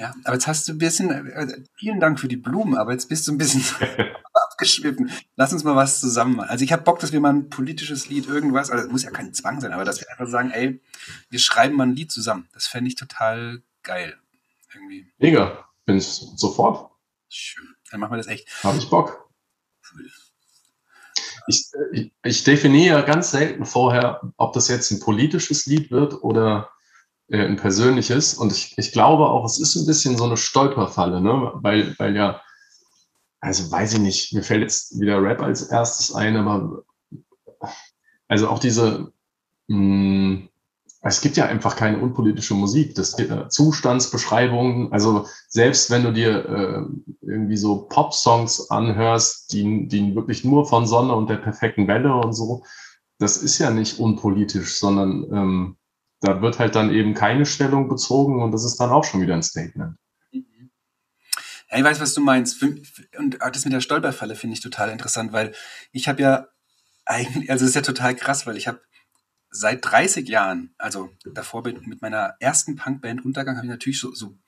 [0.00, 3.10] Ja, aber jetzt hast du ein bisschen, äh, vielen Dank für die Blumen, aber jetzt
[3.10, 3.62] bist du ein bisschen
[4.32, 5.10] abgeschwiffen.
[5.36, 6.48] Lass uns mal was zusammen machen.
[6.48, 9.34] Also ich habe Bock, dass wir mal ein politisches Lied, irgendwas, also muss ja kein
[9.34, 10.80] Zwang sein, aber dass wir einfach sagen, ey,
[11.28, 12.48] wir schreiben mal ein Lied zusammen.
[12.54, 14.16] Das fände ich total geil.
[14.72, 15.06] Irgendwie.
[15.18, 16.90] Mega, bin ich sofort.
[17.28, 17.68] Schön.
[17.90, 18.48] Dann machen wir das echt.
[18.64, 19.28] Habe ich Bock.
[21.46, 26.70] Ich, ich, ich definiere ganz selten vorher, ob das jetzt ein politisches Lied wird oder
[27.30, 28.34] äh, ein persönliches.
[28.34, 31.52] Und ich, ich glaube auch, es ist ein bisschen so eine Stolperfalle, ne?
[31.54, 32.40] weil, weil ja,
[33.40, 36.82] also weiß ich nicht, mir fällt jetzt wieder Rap als erstes ein, aber
[38.28, 39.12] also auch diese,
[39.68, 40.48] mh, hm,
[41.02, 42.94] es gibt ja einfach keine unpolitische Musik.
[42.94, 46.82] Das äh, Zustandsbeschreibungen, also selbst wenn du dir äh,
[47.22, 52.34] irgendwie so Pop-Songs anhörst, die, die wirklich nur von Sonne und der perfekten Welle und
[52.34, 52.64] so,
[53.18, 55.76] das ist ja nicht unpolitisch, sondern ähm,
[56.20, 59.34] da wird halt dann eben keine Stellung bezogen und das ist dann auch schon wieder
[59.34, 59.96] ein Statement.
[60.32, 62.62] Ja, ich weiß, was du meinst.
[62.62, 65.52] Und das mit der Stolperfalle finde ich total interessant, weil
[65.92, 66.48] ich habe ja
[67.04, 68.80] eigentlich, also es ist ja total krass, weil ich habe
[69.52, 74.38] seit 30 Jahren, also davor mit meiner ersten Punkband Untergang, habe ich natürlich so, so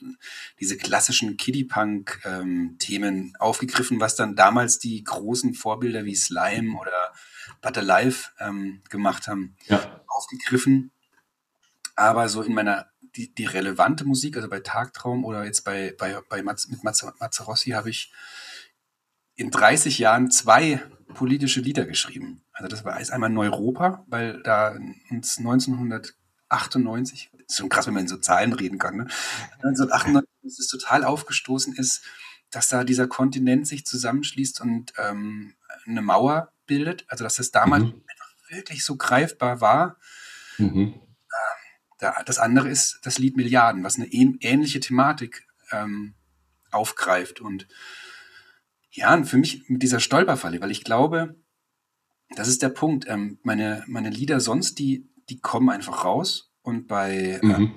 [0.61, 7.13] diese klassischen Kiddie-Punk-Themen ähm, aufgegriffen, was dann damals die großen Vorbilder wie Slime oder
[7.61, 10.03] Butter Life ähm, gemacht haben, ja.
[10.07, 10.92] aufgegriffen.
[11.95, 16.21] Aber so in meiner, die, die relevante Musik, also bei Tagtraum oder jetzt bei, bei,
[16.29, 18.13] bei Maz, mit Mazzarossi habe ich
[19.35, 20.83] in 30 Jahren zwei
[21.15, 22.45] politische Lieder geschrieben.
[22.53, 24.77] Also das war einmal Neuropa, weil da
[25.11, 29.07] uns 1998, ist schon krass, wenn man in so Zahlen reden kann, ne?
[29.63, 32.03] 1998 ist es total aufgestoßen ist,
[32.51, 35.55] dass da dieser Kontinent sich zusammenschließt und ähm,
[35.87, 37.05] eine Mauer bildet.
[37.09, 38.03] Also dass das damals mhm.
[38.49, 39.97] wirklich so greifbar war.
[40.59, 40.95] Mhm.
[42.27, 46.15] Das andere ist das Lied Milliarden, was eine ähnliche Thematik ähm,
[46.71, 47.41] aufgreift.
[47.41, 47.69] Und
[48.91, 51.37] ja, und für mich mit dieser Stolperfalle, weil ich glaube,
[52.35, 53.07] das ist der Punkt.
[53.09, 56.53] Ähm, meine, meine Lieder sonst, die, die kommen einfach raus.
[56.63, 57.51] Und bei, mhm.
[57.51, 57.69] äh,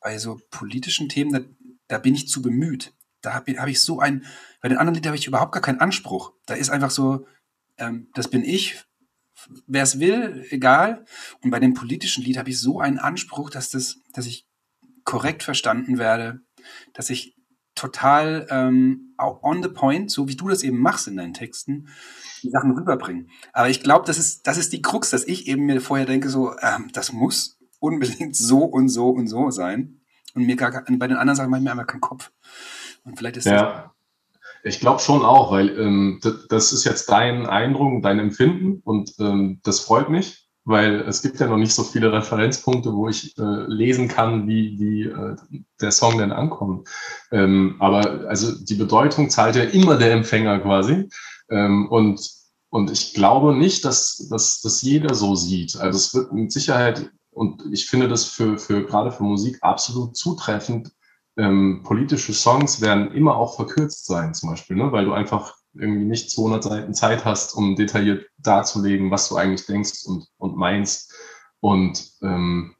[0.00, 1.40] bei so politischen Themen, da,
[1.88, 2.94] da bin ich zu bemüht.
[3.20, 4.24] Da habe hab ich so ein,
[4.60, 6.32] bei den anderen Liedern habe ich überhaupt gar keinen Anspruch.
[6.46, 7.26] Da ist einfach so,
[7.78, 8.84] ähm, das bin ich,
[9.66, 11.04] wer es will, egal.
[11.42, 14.46] Und bei dem politischen Lied habe ich so einen Anspruch, dass das, dass ich
[15.04, 16.40] korrekt verstanden werde,
[16.92, 17.36] dass ich
[17.74, 21.88] total ähm, on the point, so wie du das eben machst in deinen Texten,
[22.42, 23.30] die Sachen rüberbringen.
[23.52, 26.28] Aber ich glaube, das ist, das ist die Krux, dass ich eben mir vorher denke,
[26.28, 30.00] so, ähm, das muss unbedingt so und so und so sein.
[30.34, 32.32] Und mir gar, bei den anderen Sachen mache ich mir einfach keinen Kopf.
[33.04, 33.94] Und vielleicht ist ja.
[34.66, 39.60] Ich glaube schon auch, weil ähm, das ist jetzt dein Eindruck, dein Empfinden und ähm,
[39.62, 43.64] das freut mich weil es gibt ja noch nicht so viele Referenzpunkte, wo ich äh,
[43.68, 45.36] lesen kann, wie, wie äh,
[45.80, 46.88] der Song denn ankommt.
[47.30, 51.08] Ähm, aber also die Bedeutung zahlt ja immer der Empfänger quasi.
[51.50, 52.20] Ähm, und,
[52.70, 55.76] und ich glaube nicht, dass, dass das jeder so sieht.
[55.76, 60.16] Also es wird mit Sicherheit, und ich finde das für, für gerade für Musik absolut
[60.16, 60.90] zutreffend,
[61.36, 64.92] ähm, politische Songs werden immer auch verkürzt sein, zum Beispiel, ne?
[64.92, 69.66] weil du einfach irgendwie nicht 200 Seiten Zeit hast, um detailliert darzulegen, was du eigentlich
[69.66, 71.12] denkst und, und meinst.
[71.60, 72.74] Und, ähm,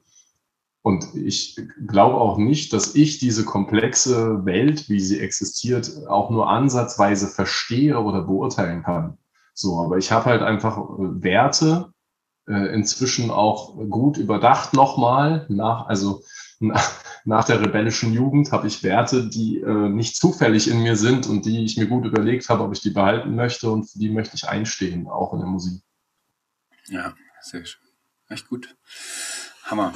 [0.83, 6.49] und ich glaube auch nicht, dass ich diese komplexe Welt, wie sie existiert, auch nur
[6.49, 9.19] ansatzweise verstehe oder beurteilen kann.
[9.53, 11.93] So, aber ich habe halt einfach Werte
[12.49, 16.23] äh, inzwischen auch gut überdacht nochmal nach, also
[16.61, 16.91] nach,
[17.27, 21.45] nach der rebellischen Jugend habe ich Werte, die äh, nicht zufällig in mir sind und
[21.45, 24.37] die ich mir gut überlegt habe, ob ich die behalten möchte und für die möchte
[24.37, 25.83] ich einstehen, auch in der Musik.
[26.87, 27.83] Ja, sehr schön.
[28.29, 28.77] Echt gut.
[29.65, 29.93] Hammer.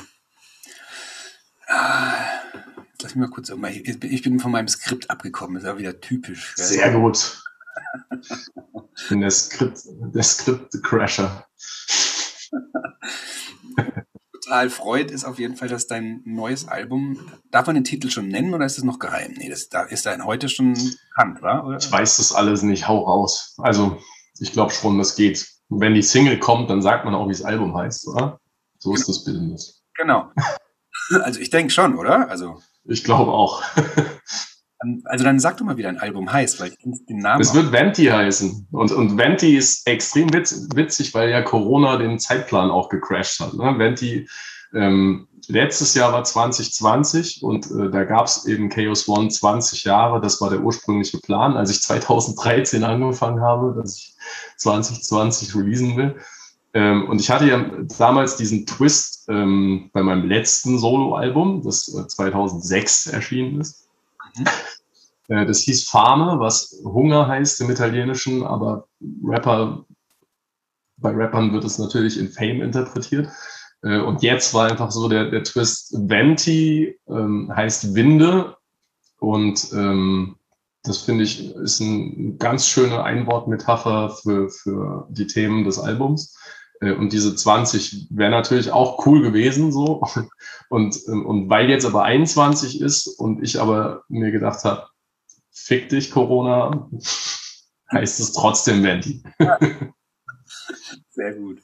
[1.68, 2.14] Ah,
[3.00, 3.50] lass mich mal kurz.
[3.50, 6.56] Ich bin von meinem Skript abgekommen, ist auch wieder typisch.
[6.56, 6.66] Gell?
[6.66, 7.44] Sehr gut.
[8.96, 11.46] Ich bin der Skript, der Skript-Crasher
[14.50, 17.20] total freut, ist auf jeden Fall, dass dein neues Album,
[17.52, 19.34] darf man den Titel schon nennen oder ist es noch geheim?
[19.36, 21.76] Nee, das da ist dein heute schon bekannt, oder?
[21.78, 23.54] Ich weiß das alles nicht, hau raus.
[23.58, 23.98] Also,
[24.40, 25.46] ich glaube schon, das geht.
[25.68, 28.40] wenn die Single kommt, dann sagt man auch, wie das Album heißt, oder?
[28.78, 29.16] So ist genau.
[29.16, 29.82] das Business.
[29.96, 30.32] Genau.
[31.22, 32.28] Also, ich denke schon, oder?
[32.28, 32.60] Also.
[32.84, 33.62] Ich glaube auch.
[35.04, 37.42] Also dann sag doch mal, wie dein Album heißt, weil ich den Namen.
[37.42, 38.68] Es wird Venti heißen.
[38.70, 43.54] Und, und Venti ist extrem witz, witzig, weil ja Corona den Zeitplan auch gecrashed hat.
[43.54, 43.78] Ne?
[43.78, 44.26] Venti
[44.72, 50.20] Ähm, letztes Jahr war 2020 und äh, da gab es eben Chaos One 20 Jahre.
[50.20, 54.14] Das war der ursprüngliche Plan, als ich 2013 angefangen habe, dass ich
[54.56, 56.16] 2020 releasen will.
[56.72, 57.64] Ähm, und ich hatte ja
[57.98, 63.89] damals diesen Twist ähm, bei meinem letzten Soloalbum, das äh, 2006 erschienen ist.
[64.36, 65.46] Mhm.
[65.46, 68.88] Das hieß Fame, was Hunger heißt im Italienischen, aber
[69.22, 69.84] Rapper,
[70.96, 73.28] bei Rappern wird es natürlich in Fame interpretiert.
[73.82, 78.56] Äh, und jetzt war einfach so der, der Twist, Venti ähm, heißt Winde
[79.20, 80.36] und ähm,
[80.82, 86.36] das finde ich ist eine ganz schöne Einwortmetapher für, für die Themen des Albums.
[86.80, 90.02] Äh, und diese 20 wäre natürlich auch cool gewesen so.
[90.68, 94.86] Und, ähm, und weil jetzt aber 21 ist und ich aber mir gedacht habe,
[95.50, 96.88] fick dich Corona,
[97.92, 99.20] heißt es trotzdem Venti.
[101.10, 101.60] Sehr gut.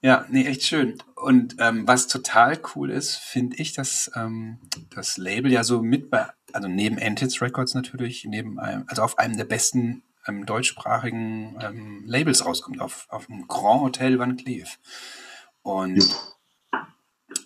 [0.00, 1.02] Ja, nee, echt schön.
[1.16, 4.60] Und ähm, was total cool ist, finde ich, dass ähm,
[4.94, 9.18] das Label ja so mit bei, also neben Antids Records natürlich, neben einem, also auf
[9.18, 14.78] einem der besten ähm, deutschsprachigen ähm, Labels rauskommt, auf, auf dem Grand Hotel Van Cleef.
[15.62, 16.16] Und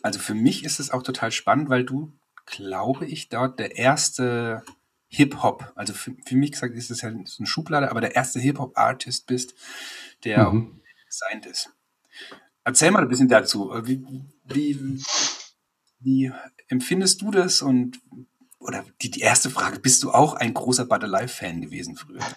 [0.02, 2.12] also für mich ist es auch total spannend, weil du,
[2.46, 4.62] glaube ich, dort der erste
[5.08, 8.40] Hip-Hop, also für, für, mich gesagt ist es ja so eine Schublade, aber der erste
[8.40, 9.54] Hip-Hop-Artist bist,
[10.24, 10.80] der mhm.
[11.08, 11.70] designt ist.
[12.64, 13.70] Erzähl mal ein bisschen dazu.
[13.84, 14.04] Wie,
[14.44, 15.00] wie,
[16.00, 16.32] wie
[16.68, 18.00] empfindest du das und
[18.64, 22.20] oder die, die erste Frage, bist du auch ein großer Butterlife-Fan gewesen früher?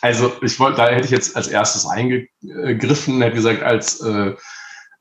[0.00, 4.34] Also ich wollte, da hätte ich jetzt als erstes eingegriffen, hätte gesagt, als, äh,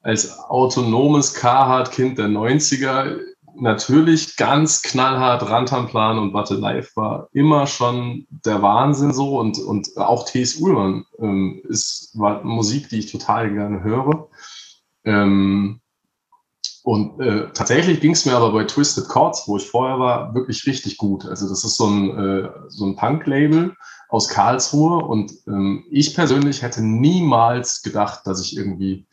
[0.02, 3.20] als autonomes Carhartt-Kind der 90er,
[3.58, 9.90] natürlich ganz knallhart Rantanplan und Battle Life war immer schon der Wahnsinn so und, und
[9.98, 10.56] auch T.S.
[10.56, 14.30] Ullmann ähm, ist war Musik, die ich total gerne höre.
[15.06, 15.82] Ähm,
[16.86, 20.68] und äh, tatsächlich ging es mir aber bei Twisted Chords, wo ich vorher war, wirklich
[20.68, 21.26] richtig gut.
[21.26, 23.76] Also das ist so ein, äh, so ein Punk-Label
[24.08, 29.08] aus Karlsruhe und ähm, ich persönlich hätte niemals gedacht, dass ich irgendwie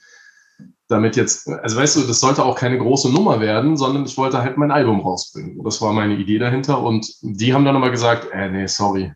[0.86, 4.42] damit jetzt, also weißt du, das sollte auch keine große Nummer werden, sondern ich wollte
[4.42, 5.58] halt mein Album rausbringen.
[5.64, 9.14] Das war meine Idee dahinter und die haben dann immer gesagt, äh, nee, sorry,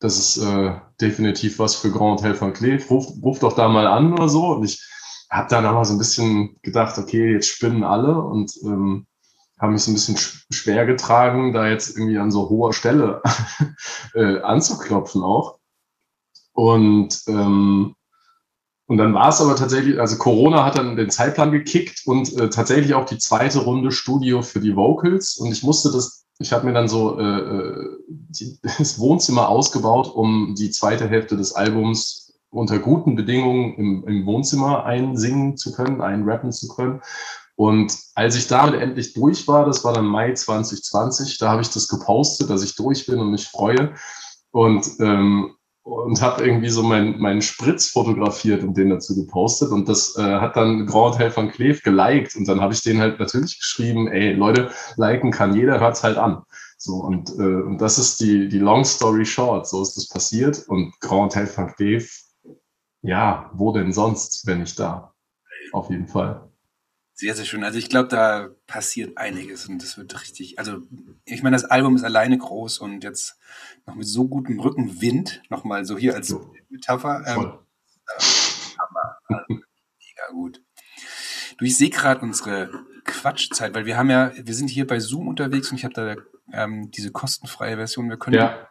[0.00, 3.86] das ist äh, definitiv was für Grand Hotel van Cleef, ruf, ruf doch da mal
[3.86, 4.86] an oder so und ich
[5.30, 9.06] habe dann aber so ein bisschen gedacht, okay, jetzt spinnen alle und ähm,
[9.58, 10.16] habe mich so ein bisschen
[10.50, 13.22] schwer getragen, da jetzt irgendwie an so hoher Stelle
[14.14, 15.58] äh, anzuklopfen auch.
[16.52, 17.94] Und, ähm,
[18.86, 22.50] und dann war es aber tatsächlich, also Corona hat dann den Zeitplan gekickt und äh,
[22.50, 25.36] tatsächlich auch die zweite Runde Studio für die Vocals.
[25.38, 30.08] Und ich musste das, ich habe mir dann so äh, äh die, das Wohnzimmer ausgebaut,
[30.14, 32.23] um die zweite Hälfte des Albums
[32.54, 37.00] unter guten Bedingungen im, im Wohnzimmer einsingen zu können, einrappen zu können.
[37.56, 41.70] Und als ich damit endlich durch war, das war dann Mai 2020, da habe ich
[41.70, 43.94] das gepostet, dass ich durch bin und mich freue.
[44.50, 49.70] Und, ähm, und habe irgendwie so meinen mein Spritz fotografiert und den dazu gepostet.
[49.70, 52.36] Und das äh, hat dann Grand Hotel van Kleef geliked.
[52.36, 56.16] Und dann habe ich den halt natürlich geschrieben, ey, Leute, liken kann jeder, hört's halt
[56.16, 56.42] an.
[56.78, 59.68] So, und, äh, und das ist die, die Long Story Short.
[59.68, 60.64] So ist das passiert.
[60.68, 62.24] Und Grand Hotel van Kleef
[63.04, 65.14] ja, wo denn sonst, wenn nicht da?
[65.72, 66.50] Auf jeden Fall.
[67.12, 67.62] Sehr, sehr schön.
[67.62, 70.78] Also ich glaube, da passiert einiges und das wird richtig, also
[71.24, 73.38] ich meine, das Album ist alleine groß und jetzt
[73.86, 76.52] noch mit so gutem Rückenwind, nochmal so hier als so.
[76.70, 77.22] Metapher.
[77.26, 77.58] Ähm,
[78.78, 79.18] Hammer.
[79.28, 80.62] Also, mega gut.
[81.58, 82.70] Du, ich sehe gerade unsere
[83.04, 86.16] Quatschzeit, weil wir haben ja, wir sind hier bei Zoom unterwegs und ich habe da
[86.52, 88.68] ähm, diese kostenfreie Version, wir können ja.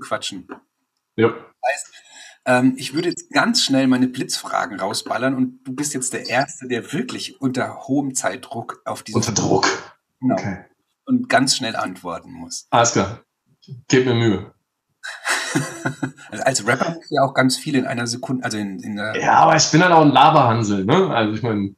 [0.00, 0.48] quatschen.
[1.14, 1.28] Ja.
[1.28, 1.92] Das heißt,
[2.46, 6.68] ähm, ich würde jetzt ganz schnell meine Blitzfragen rausballern und du bist jetzt der Erste,
[6.68, 9.66] der wirklich unter hohem Zeitdruck auf diese Unter Druck.
[10.20, 10.64] Genau, okay.
[11.04, 12.66] Und ganz schnell antworten muss.
[12.70, 13.20] Alles klar.
[13.88, 14.54] Gib mir Mühe.
[16.30, 19.16] also als Rapper muss ja auch ganz viel in einer Sekunde, also in, in der
[19.20, 21.10] Ja, aber ich bin halt auch ein Laberhansel, ne?
[21.10, 21.74] Also ich meine,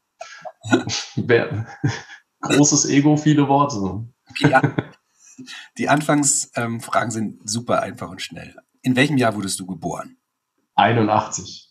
[2.41, 4.07] großes Ego, viele Worte.
[4.31, 4.63] Okay, ja.
[5.79, 8.55] Die Anfangsfragen ähm, sind super einfach und schnell.
[8.83, 10.17] In welchem Jahr wurdest du geboren?
[10.75, 11.71] 81.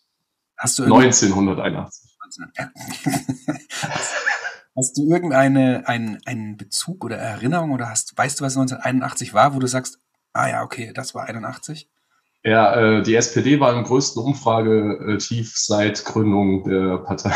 [0.58, 2.12] Hast du 1981.
[4.76, 9.56] hast du irgendeine einen, einen Bezug oder Erinnerung oder hast, weißt du, was 1981 war,
[9.56, 10.00] wo du sagst,
[10.34, 11.90] ah ja, okay, das war 81?
[12.44, 17.34] Ja, äh, die SPD war im größten Umfragetief seit Gründung der Partei.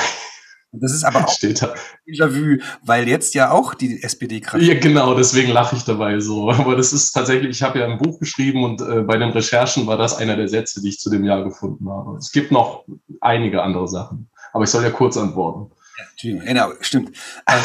[0.79, 1.73] Das ist aber auch Steht da.
[2.07, 4.63] Déjà-vu, weil jetzt ja auch die SPD gerade.
[4.63, 6.49] Ja, genau, deswegen lache ich dabei so.
[6.51, 9.87] Aber das ist tatsächlich, ich habe ja ein Buch geschrieben und äh, bei den Recherchen
[9.87, 12.17] war das einer der Sätze, die ich zu dem Jahr gefunden habe.
[12.17, 12.85] Es gibt noch
[13.21, 14.29] einige andere Sachen.
[14.53, 15.71] Aber ich soll ja kurz antworten.
[15.97, 17.17] Ja, Entschuldigung, genau, stimmt.
[17.45, 17.59] Äh,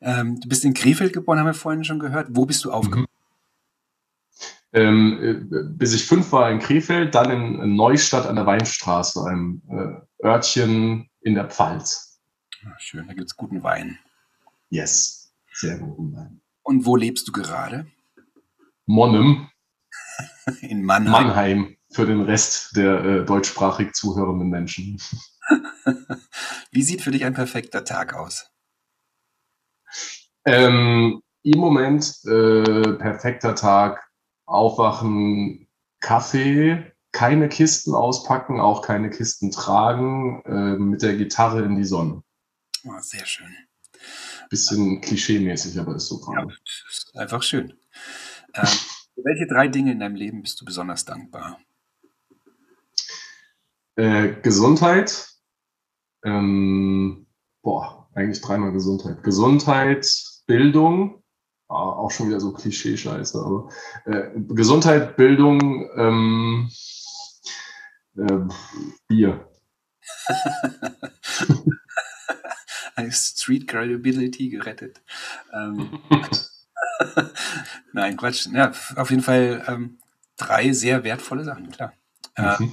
[0.00, 2.28] ähm, du bist in Krefeld geboren, haben wir vorhin schon gehört.
[2.30, 3.02] Wo bist du aufgewachsen?
[3.02, 3.18] Mhm.
[4.72, 9.62] Ähm, äh, bis ich fünf war in Krefeld, dann in Neustadt an der Weinstraße, einem
[9.70, 12.20] äh, Örtchen in der Pfalz.
[12.66, 13.98] Ach, schön, da gibt es guten Wein.
[14.70, 16.40] Yes, sehr guten Wein.
[16.62, 17.86] Und wo lebst du gerade?
[18.86, 19.50] Monnem.
[20.62, 21.12] In Mannheim.
[21.12, 25.00] Mannheim für den Rest der äh, deutschsprachig zuhörenden Menschen.
[26.70, 28.50] Wie sieht für dich ein perfekter Tag aus?
[30.44, 34.10] Ähm, Im Moment äh, perfekter Tag
[34.46, 35.68] aufwachen,
[36.00, 42.22] Kaffee, keine Kisten auspacken, auch keine Kisten tragen, äh, mit der Gitarre in die Sonne.
[42.84, 43.52] Oh, sehr schön.
[44.50, 46.46] Bisschen klischee-mäßig, aber ist so Ja,
[46.88, 47.74] ist einfach schön.
[48.54, 51.58] Ähm, für welche drei Dinge in deinem Leben bist du besonders dankbar?
[53.96, 55.28] Äh, Gesundheit.
[56.22, 57.26] Ähm,
[57.62, 59.24] boah, eigentlich dreimal Gesundheit.
[59.24, 60.08] Gesundheit,
[60.46, 61.18] Bildung
[61.70, 63.68] Ah, auch schon wieder so Klischee-Scheiße, aber
[64.06, 66.70] äh, Gesundheit, Bildung, ähm,
[68.18, 68.48] äh,
[69.08, 69.48] Bier.
[73.10, 75.00] Street Credibility gerettet.
[75.52, 76.00] Ähm,
[77.92, 78.48] Nein, Quatsch.
[78.52, 79.98] Ja, auf jeden Fall ähm,
[80.36, 81.92] drei sehr wertvolle Sachen, klar.
[82.36, 82.72] Mhm.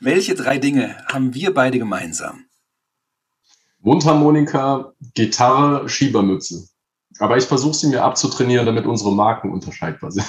[0.00, 2.44] Welche drei Dinge haben wir beide gemeinsam?
[3.80, 6.68] Mundharmonika, Gitarre, Schiebermütze.
[7.18, 10.26] Aber ich versuche sie mir abzutrainieren, damit unsere Marken unterscheidbar sind.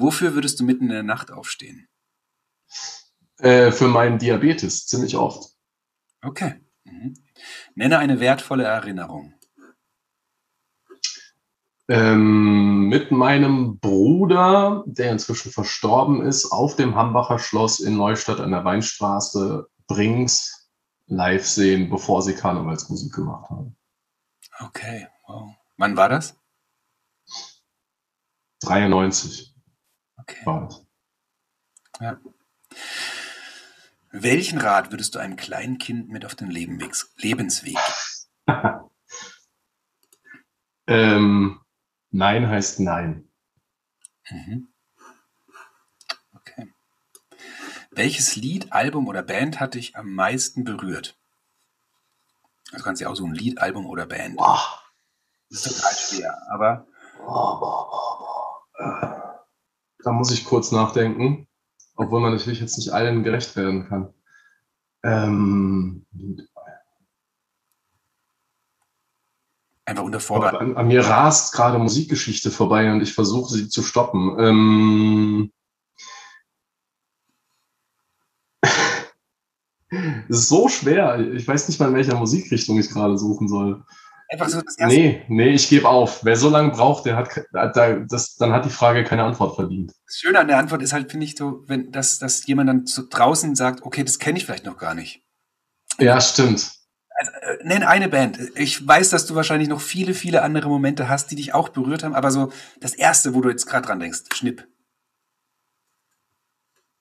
[0.00, 1.88] Wofür würdest du mitten in der Nacht aufstehen?
[3.38, 5.50] Äh, für meinen Diabetes, ziemlich oft.
[6.22, 6.60] Okay.
[6.84, 7.14] Mhm.
[7.74, 9.34] Nenne eine wertvolle Erinnerung
[11.90, 18.52] ähm, mit meinem Bruder, der inzwischen verstorben ist, auf dem Hambacher Schloss in Neustadt an
[18.52, 20.70] der Weinstraße Brings
[21.08, 23.76] live sehen, bevor sie Karnevalsmusik gemacht haben.
[24.60, 25.52] Okay, wow.
[25.78, 26.36] Wann war das?
[28.60, 29.49] 93.
[30.20, 30.46] Okay.
[30.46, 30.86] War das.
[32.00, 32.18] Ja.
[34.12, 37.78] Welchen Rat würdest du einem kleinen Kind mit auf den Lebensweg?
[40.86, 41.60] ähm,
[42.10, 43.28] Nein heißt Nein.
[44.30, 44.68] Mhm.
[46.34, 46.72] Okay.
[47.90, 51.16] Welches Lied, Album oder Band hat dich am meisten berührt?
[52.72, 54.36] Also kannst du ja auch so ein Lied, Album oder Band.
[54.36, 54.60] Boah.
[55.50, 56.86] Das ist total schwer, aber.
[60.02, 61.46] Da muss ich kurz nachdenken,
[61.96, 64.14] obwohl man natürlich jetzt nicht allen gerecht werden kann.
[65.02, 66.06] Ähm,
[69.84, 70.60] Einfach unter Vorbehalt.
[70.60, 74.36] An, an, mir rast gerade Musikgeschichte vorbei und ich versuche sie zu stoppen.
[74.38, 75.52] Ähm
[80.28, 81.18] Es ist so schwer.
[81.32, 83.82] Ich weiß nicht mal, in welcher Musikrichtung ich gerade suchen soll.
[84.32, 84.96] Einfach so das erste.
[84.96, 86.24] Nee, nee, ich gebe auf.
[86.24, 89.92] Wer so lange braucht, der hat, das, dann hat die Frage keine Antwort verdient.
[90.06, 92.86] Das Schöne an der Antwort ist halt, finde ich, so, wenn, dass, dass jemand dann
[92.86, 95.24] zu draußen sagt, okay, das kenne ich vielleicht noch gar nicht.
[95.98, 96.70] Ja, stimmt.
[97.08, 98.38] Also, äh, nenn eine Band.
[98.54, 102.04] Ich weiß, dass du wahrscheinlich noch viele, viele andere Momente hast, die dich auch berührt
[102.04, 104.64] haben, aber so das erste, wo du jetzt gerade dran denkst, Schnipp.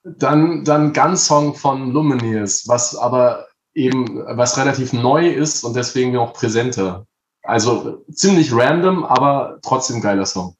[0.03, 6.33] Dann, dann Gunsong von Lumineers, was aber eben, was relativ neu ist und deswegen noch
[6.33, 7.05] präsenter.
[7.49, 10.55] Also ziemlich random, aber trotzdem geiler Song.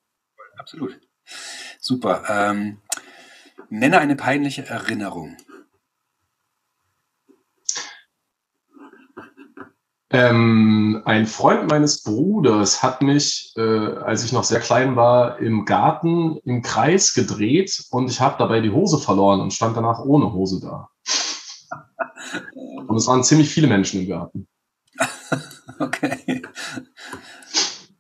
[0.58, 1.00] Absolut.
[1.80, 2.24] Super.
[2.28, 2.82] Ähm,
[3.70, 5.38] nenne eine peinliche Erinnerung.
[10.10, 15.66] Ähm, ein Freund meines Bruders hat mich, äh, als ich noch sehr klein war, im
[15.66, 20.34] Garten im Kreis gedreht und ich habe dabei die Hose verloren und stand danach ohne
[20.34, 20.90] Hose da.
[22.88, 24.48] Und es waren ziemlich viele Menschen im Garten.
[25.80, 26.42] okay.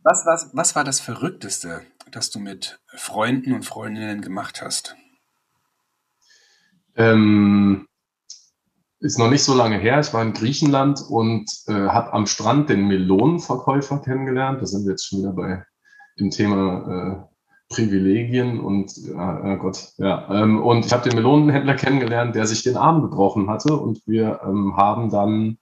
[0.03, 1.81] Was, was, was war das Verrückteste,
[2.11, 4.95] das du mit Freunden und Freundinnen gemacht hast?
[6.95, 7.87] Ähm,
[8.99, 9.99] ist noch nicht so lange her.
[9.99, 14.61] Ich war in Griechenland und äh, habe am Strand den Melonenverkäufer kennengelernt.
[14.61, 15.63] Da sind wir jetzt schon wieder bei
[16.19, 20.27] dem Thema äh, Privilegien und äh, Gott, ja.
[20.33, 24.41] Ähm, und ich habe den Melonenhändler kennengelernt, der sich den Arm gebrochen hatte und wir
[24.43, 25.59] ähm, haben dann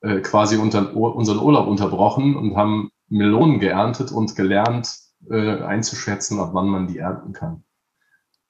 [0.00, 4.96] äh, quasi unter, unseren Urlaub unterbrochen und haben Melonen geerntet und gelernt
[5.30, 7.64] äh, einzuschätzen, ab wann man die ernten kann.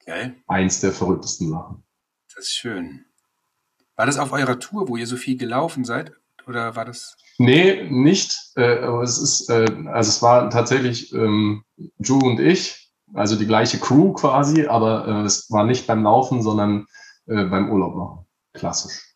[0.01, 0.33] Okay.
[0.47, 1.83] Eins der verrücktesten Sachen.
[2.35, 3.05] Das ist schön.
[3.95, 6.13] War das auf eurer Tour, wo ihr so viel gelaufen seid?
[6.47, 7.15] Oder war das?
[7.37, 8.37] Nee, nicht.
[8.55, 11.63] Äh, aber es ist, äh, also es war tatsächlich ähm,
[11.99, 16.41] Ju und ich Also die gleiche Crew quasi, aber äh, es war nicht beim Laufen,
[16.41, 16.85] sondern
[17.27, 18.25] äh, beim Urlaub machen.
[18.53, 19.08] Klassisch.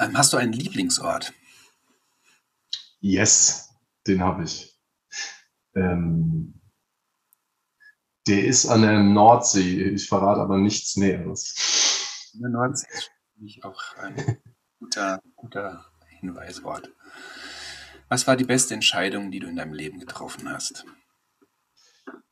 [0.00, 1.32] Ähm, hast du einen Lieblingsort?
[3.00, 3.70] Yes,
[4.06, 4.78] den habe ich.
[5.74, 6.60] Ähm,
[8.26, 9.82] der ist an der Nordsee.
[9.84, 12.30] Ich verrate aber nichts Näheres.
[12.34, 14.38] In der Nordsee ist auch ein
[14.78, 15.84] guter, guter
[16.20, 16.92] Hinweiswort.
[18.08, 20.84] Was war die beste Entscheidung, die du in deinem Leben getroffen hast?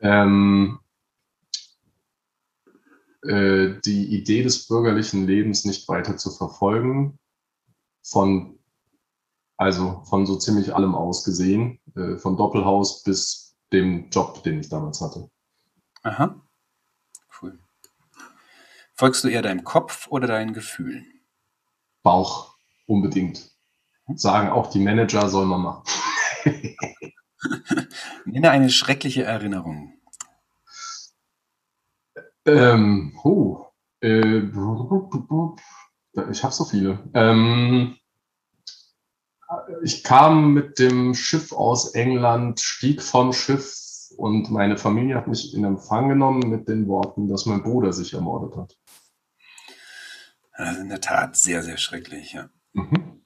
[0.00, 0.78] Ähm,
[3.22, 7.18] äh, die Idee des bürgerlichen Lebens nicht weiter zu verfolgen,
[8.06, 8.58] von,
[9.56, 14.68] also von so ziemlich allem aus gesehen, äh, von Doppelhaus bis dem Job, den ich
[14.68, 15.28] damals hatte.
[16.02, 16.40] Aha.
[17.40, 17.58] Cool.
[18.94, 21.04] Folgst du eher deinem Kopf oder deinen Gefühlen?
[22.02, 22.54] Bauch,
[22.86, 23.50] unbedingt.
[24.14, 25.82] Sagen auch die Manager, soll man machen.
[28.24, 29.94] Nenne eine schreckliche Erinnerung.
[32.44, 33.66] Ähm, oh,
[34.00, 34.42] äh,
[36.30, 36.98] ich habe so viele.
[37.14, 37.96] Ähm,
[39.82, 45.54] ich kam mit dem Schiff aus England, stieg vom Schiff und meine Familie hat mich
[45.54, 48.78] in Empfang genommen mit den Worten, dass mein Bruder sich ermordet hat.
[50.56, 52.48] Das ist in der Tat sehr, sehr schrecklich, ja.
[52.72, 53.22] Mhm.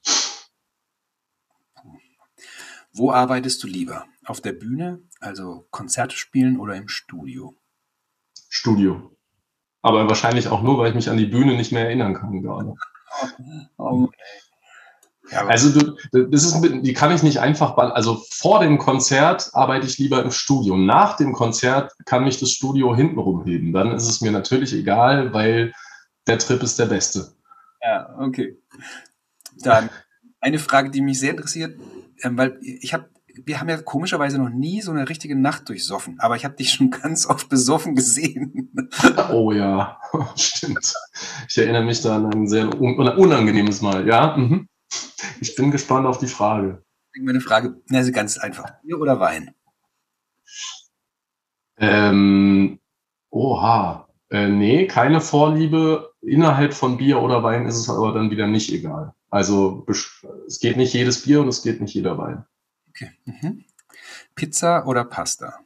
[2.93, 4.07] Wo arbeitest du lieber?
[4.25, 7.57] Auf der Bühne, also Konzerte spielen oder im Studio?
[8.49, 9.17] Studio.
[9.83, 12.75] Aber wahrscheinlich auch nur, weil ich mich an die Bühne nicht mehr erinnern kann gerade.
[13.79, 14.09] Oh,
[15.31, 19.87] ja, also du, das ist, die kann ich nicht einfach, also vor dem Konzert arbeite
[19.87, 20.77] ich lieber im Studio.
[20.77, 23.73] Nach dem Konzert kann mich das Studio hintenrum heben.
[23.73, 25.73] Dann ist es mir natürlich egal, weil
[26.27, 27.33] der Trip ist der beste.
[27.81, 28.59] Ja, okay.
[29.59, 29.89] Dann
[30.41, 31.79] eine Frage, die mich sehr interessiert,
[32.23, 33.09] ähm, weil ich habe,
[33.45, 36.73] wir haben ja komischerweise noch nie so eine richtige Nacht durchsoffen, aber ich habe dich
[36.73, 38.73] schon ganz oft besoffen gesehen.
[39.33, 40.01] Oh ja,
[40.37, 40.95] stimmt.
[41.49, 44.07] Ich erinnere mich da an ein sehr un unangenehmes Mal.
[44.07, 44.69] Ja, mhm.
[45.41, 46.83] ich bin gespannt auf die Frage.
[47.21, 49.55] Meine Frage, also ganz einfach, Bier oder Wein?
[51.79, 52.79] Ähm,
[53.31, 56.13] oha, äh, nee, keine Vorliebe.
[56.21, 59.15] Innerhalb von Bier oder Wein ist es aber dann wieder nicht egal.
[59.31, 59.87] Also
[60.47, 62.45] es geht nicht jedes Bier und es geht nicht jeder Wein.
[62.91, 63.11] Okay.
[63.25, 63.65] Mhm.
[64.35, 65.61] Pizza oder Pasta?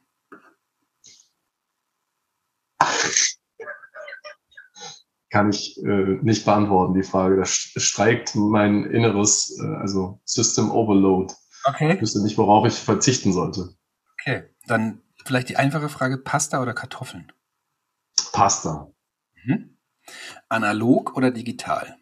[5.30, 7.36] Kann ich äh, nicht beantworten, die Frage.
[7.36, 11.34] Das streikt mein inneres, äh, also System Overload.
[11.64, 11.94] Okay.
[11.94, 13.74] Ich wüsste nicht, worauf ich verzichten sollte.
[14.20, 17.32] Okay, dann vielleicht die einfache Frage, Pasta oder Kartoffeln?
[18.32, 18.92] Pasta.
[19.44, 19.76] Mhm.
[20.48, 21.96] Analog oder digital?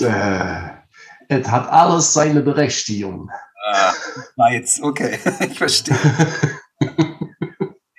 [0.00, 0.70] Äh,
[1.28, 3.30] es hat alles seine Berechtigung.
[4.36, 5.96] Ah, jetzt, okay, ich verstehe.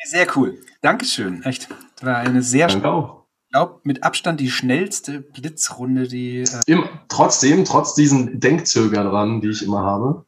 [0.03, 0.59] Sehr cool.
[0.81, 1.41] Dankeschön.
[1.43, 1.67] Echt.
[1.95, 3.25] Das war eine sehr, Danke
[3.55, 9.49] glaube, mit Abstand die schnellste Blitzrunde, die äh, Im, trotzdem, trotz diesen Denkzöger dran, die
[9.49, 10.25] ich immer habe.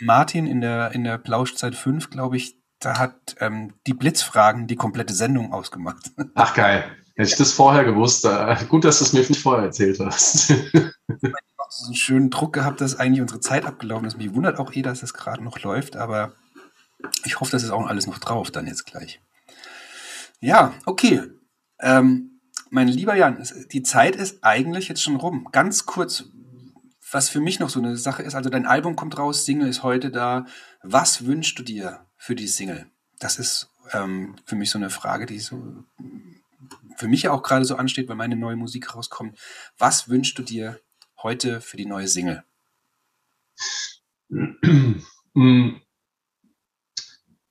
[0.00, 4.76] Martin in der, in der Plauschzeit 5, glaube ich, da hat ähm, die Blitzfragen die
[4.76, 6.10] komplette Sendung ausgemacht.
[6.34, 6.84] Ach geil.
[7.20, 8.26] Hätte ich das vorher gewusst.
[8.70, 10.54] Gut, dass du es mir nicht vorher erzählt hast.
[11.68, 14.16] so einen schönen Druck gehabt, dass eigentlich unsere Zeit abgelaufen ist.
[14.16, 16.32] Mich wundert auch eh, dass es gerade noch läuft, aber
[17.26, 19.20] ich hoffe, das ist auch alles noch drauf dann jetzt gleich.
[20.40, 21.24] Ja, okay.
[21.78, 22.40] Ähm,
[22.70, 25.46] mein lieber Jan, die Zeit ist eigentlich jetzt schon rum.
[25.52, 26.24] Ganz kurz,
[27.12, 29.82] was für mich noch so eine Sache ist, also dein Album kommt raus, Single ist
[29.82, 30.46] heute da.
[30.82, 32.86] Was wünschst du dir für die Single?
[33.18, 35.84] Das ist ähm, für mich so eine Frage, die so
[36.96, 39.38] für mich ja auch gerade so ansteht, weil meine neue Musik rauskommt.
[39.78, 40.80] Was wünschst du dir
[41.22, 42.44] heute für die neue Single?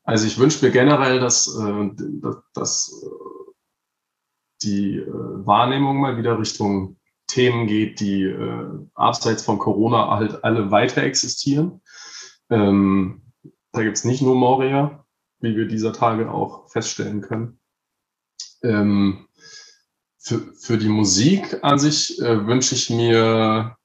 [0.03, 1.89] Also ich wünsche mir generell, dass, äh,
[2.53, 3.51] dass, äh,
[4.63, 8.27] die äh, Wahrnehmung mal wieder Richtung Themen geht, die
[8.95, 11.79] abseits von Corona halt alle weiter existieren.
[12.49, 13.21] Ähm,
[13.71, 15.05] da gibt es nicht nur Moria,
[15.39, 17.59] wie wir dieser Tage auch feststellen können.
[18.63, 19.28] Ähm,
[20.19, 23.75] für, für die Musik an sich äh, wünsche ich mir,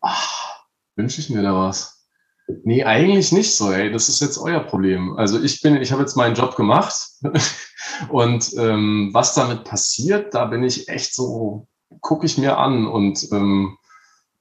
[0.00, 0.64] ach,
[0.96, 2.06] wünsche ich mir da was?
[2.64, 3.92] Nee, eigentlich nicht so, ey.
[3.92, 5.16] Das ist jetzt euer Problem.
[5.16, 7.10] Also ich bin, ich habe jetzt meinen Job gemacht
[8.08, 11.68] und ähm, was damit passiert, da bin ich echt so,
[12.00, 13.76] gucke ich mir an und ähm,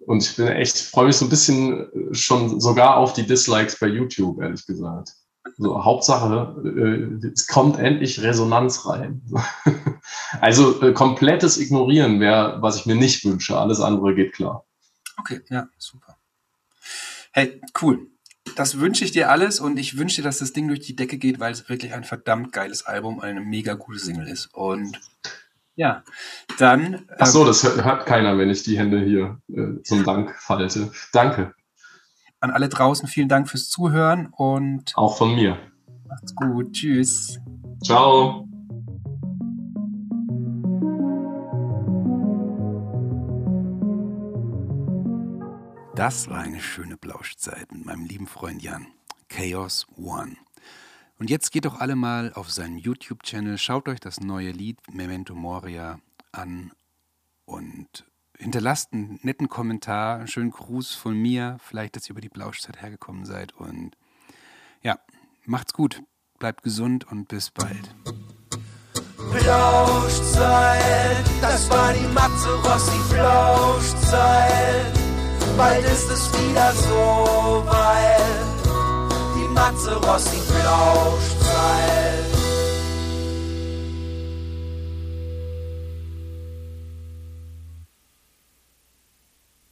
[0.06, 3.88] und ich bin echt, freue mich so ein bisschen schon sogar auf die Dislikes bei
[3.88, 5.14] YouTube, ehrlich gesagt.
[5.58, 9.22] So, Hauptsache, äh, es kommt endlich Resonanz rein.
[10.42, 13.58] also äh, komplettes Ignorieren wäre, was ich mir nicht wünsche.
[13.58, 14.66] Alles andere geht klar.
[15.18, 16.18] Okay, ja, super.
[17.32, 18.08] Hey, cool.
[18.56, 21.18] Das wünsche ich dir alles und ich wünsche dir, dass das Ding durch die Decke
[21.18, 24.54] geht, weil es wirklich ein verdammt geiles Album, eine mega gute Single ist.
[24.54, 25.00] Und
[25.76, 26.04] ja,
[26.58, 27.08] dann.
[27.18, 30.92] Ach so, ähm, das hört keiner, wenn ich die Hände hier äh, zum Dank falte.
[31.14, 31.54] Danke.
[32.42, 34.96] An alle draußen vielen Dank fürs Zuhören und.
[34.96, 35.58] Auch von mir.
[36.08, 36.72] Macht's gut.
[36.72, 37.38] Tschüss.
[37.84, 38.48] Ciao.
[45.96, 48.88] Das war eine schöne Blauschzeit mit meinem lieben Freund Jan.
[49.28, 50.38] Chaos One.
[51.20, 55.36] Und jetzt geht doch alle mal auf seinen YouTube-Channel, schaut euch das neue Lied Memento
[55.36, 56.00] Moria
[56.32, 56.72] an
[57.44, 58.06] und
[58.40, 62.82] hinterlasst einen netten Kommentar, einen schönen Gruß von mir, vielleicht, dass ihr über die Blauschzeit
[62.82, 63.54] hergekommen seid.
[63.54, 63.92] Und
[64.82, 64.98] ja,
[65.46, 66.02] macht's gut,
[66.40, 67.94] bleibt gesund und bis bald.
[69.32, 74.94] Flauschzeit, das war die Matze Rossi Flauschzeit.
[75.58, 78.40] Bald ist es wieder so weit.
[79.36, 82.09] Die Matze Rossi Flauschzeit.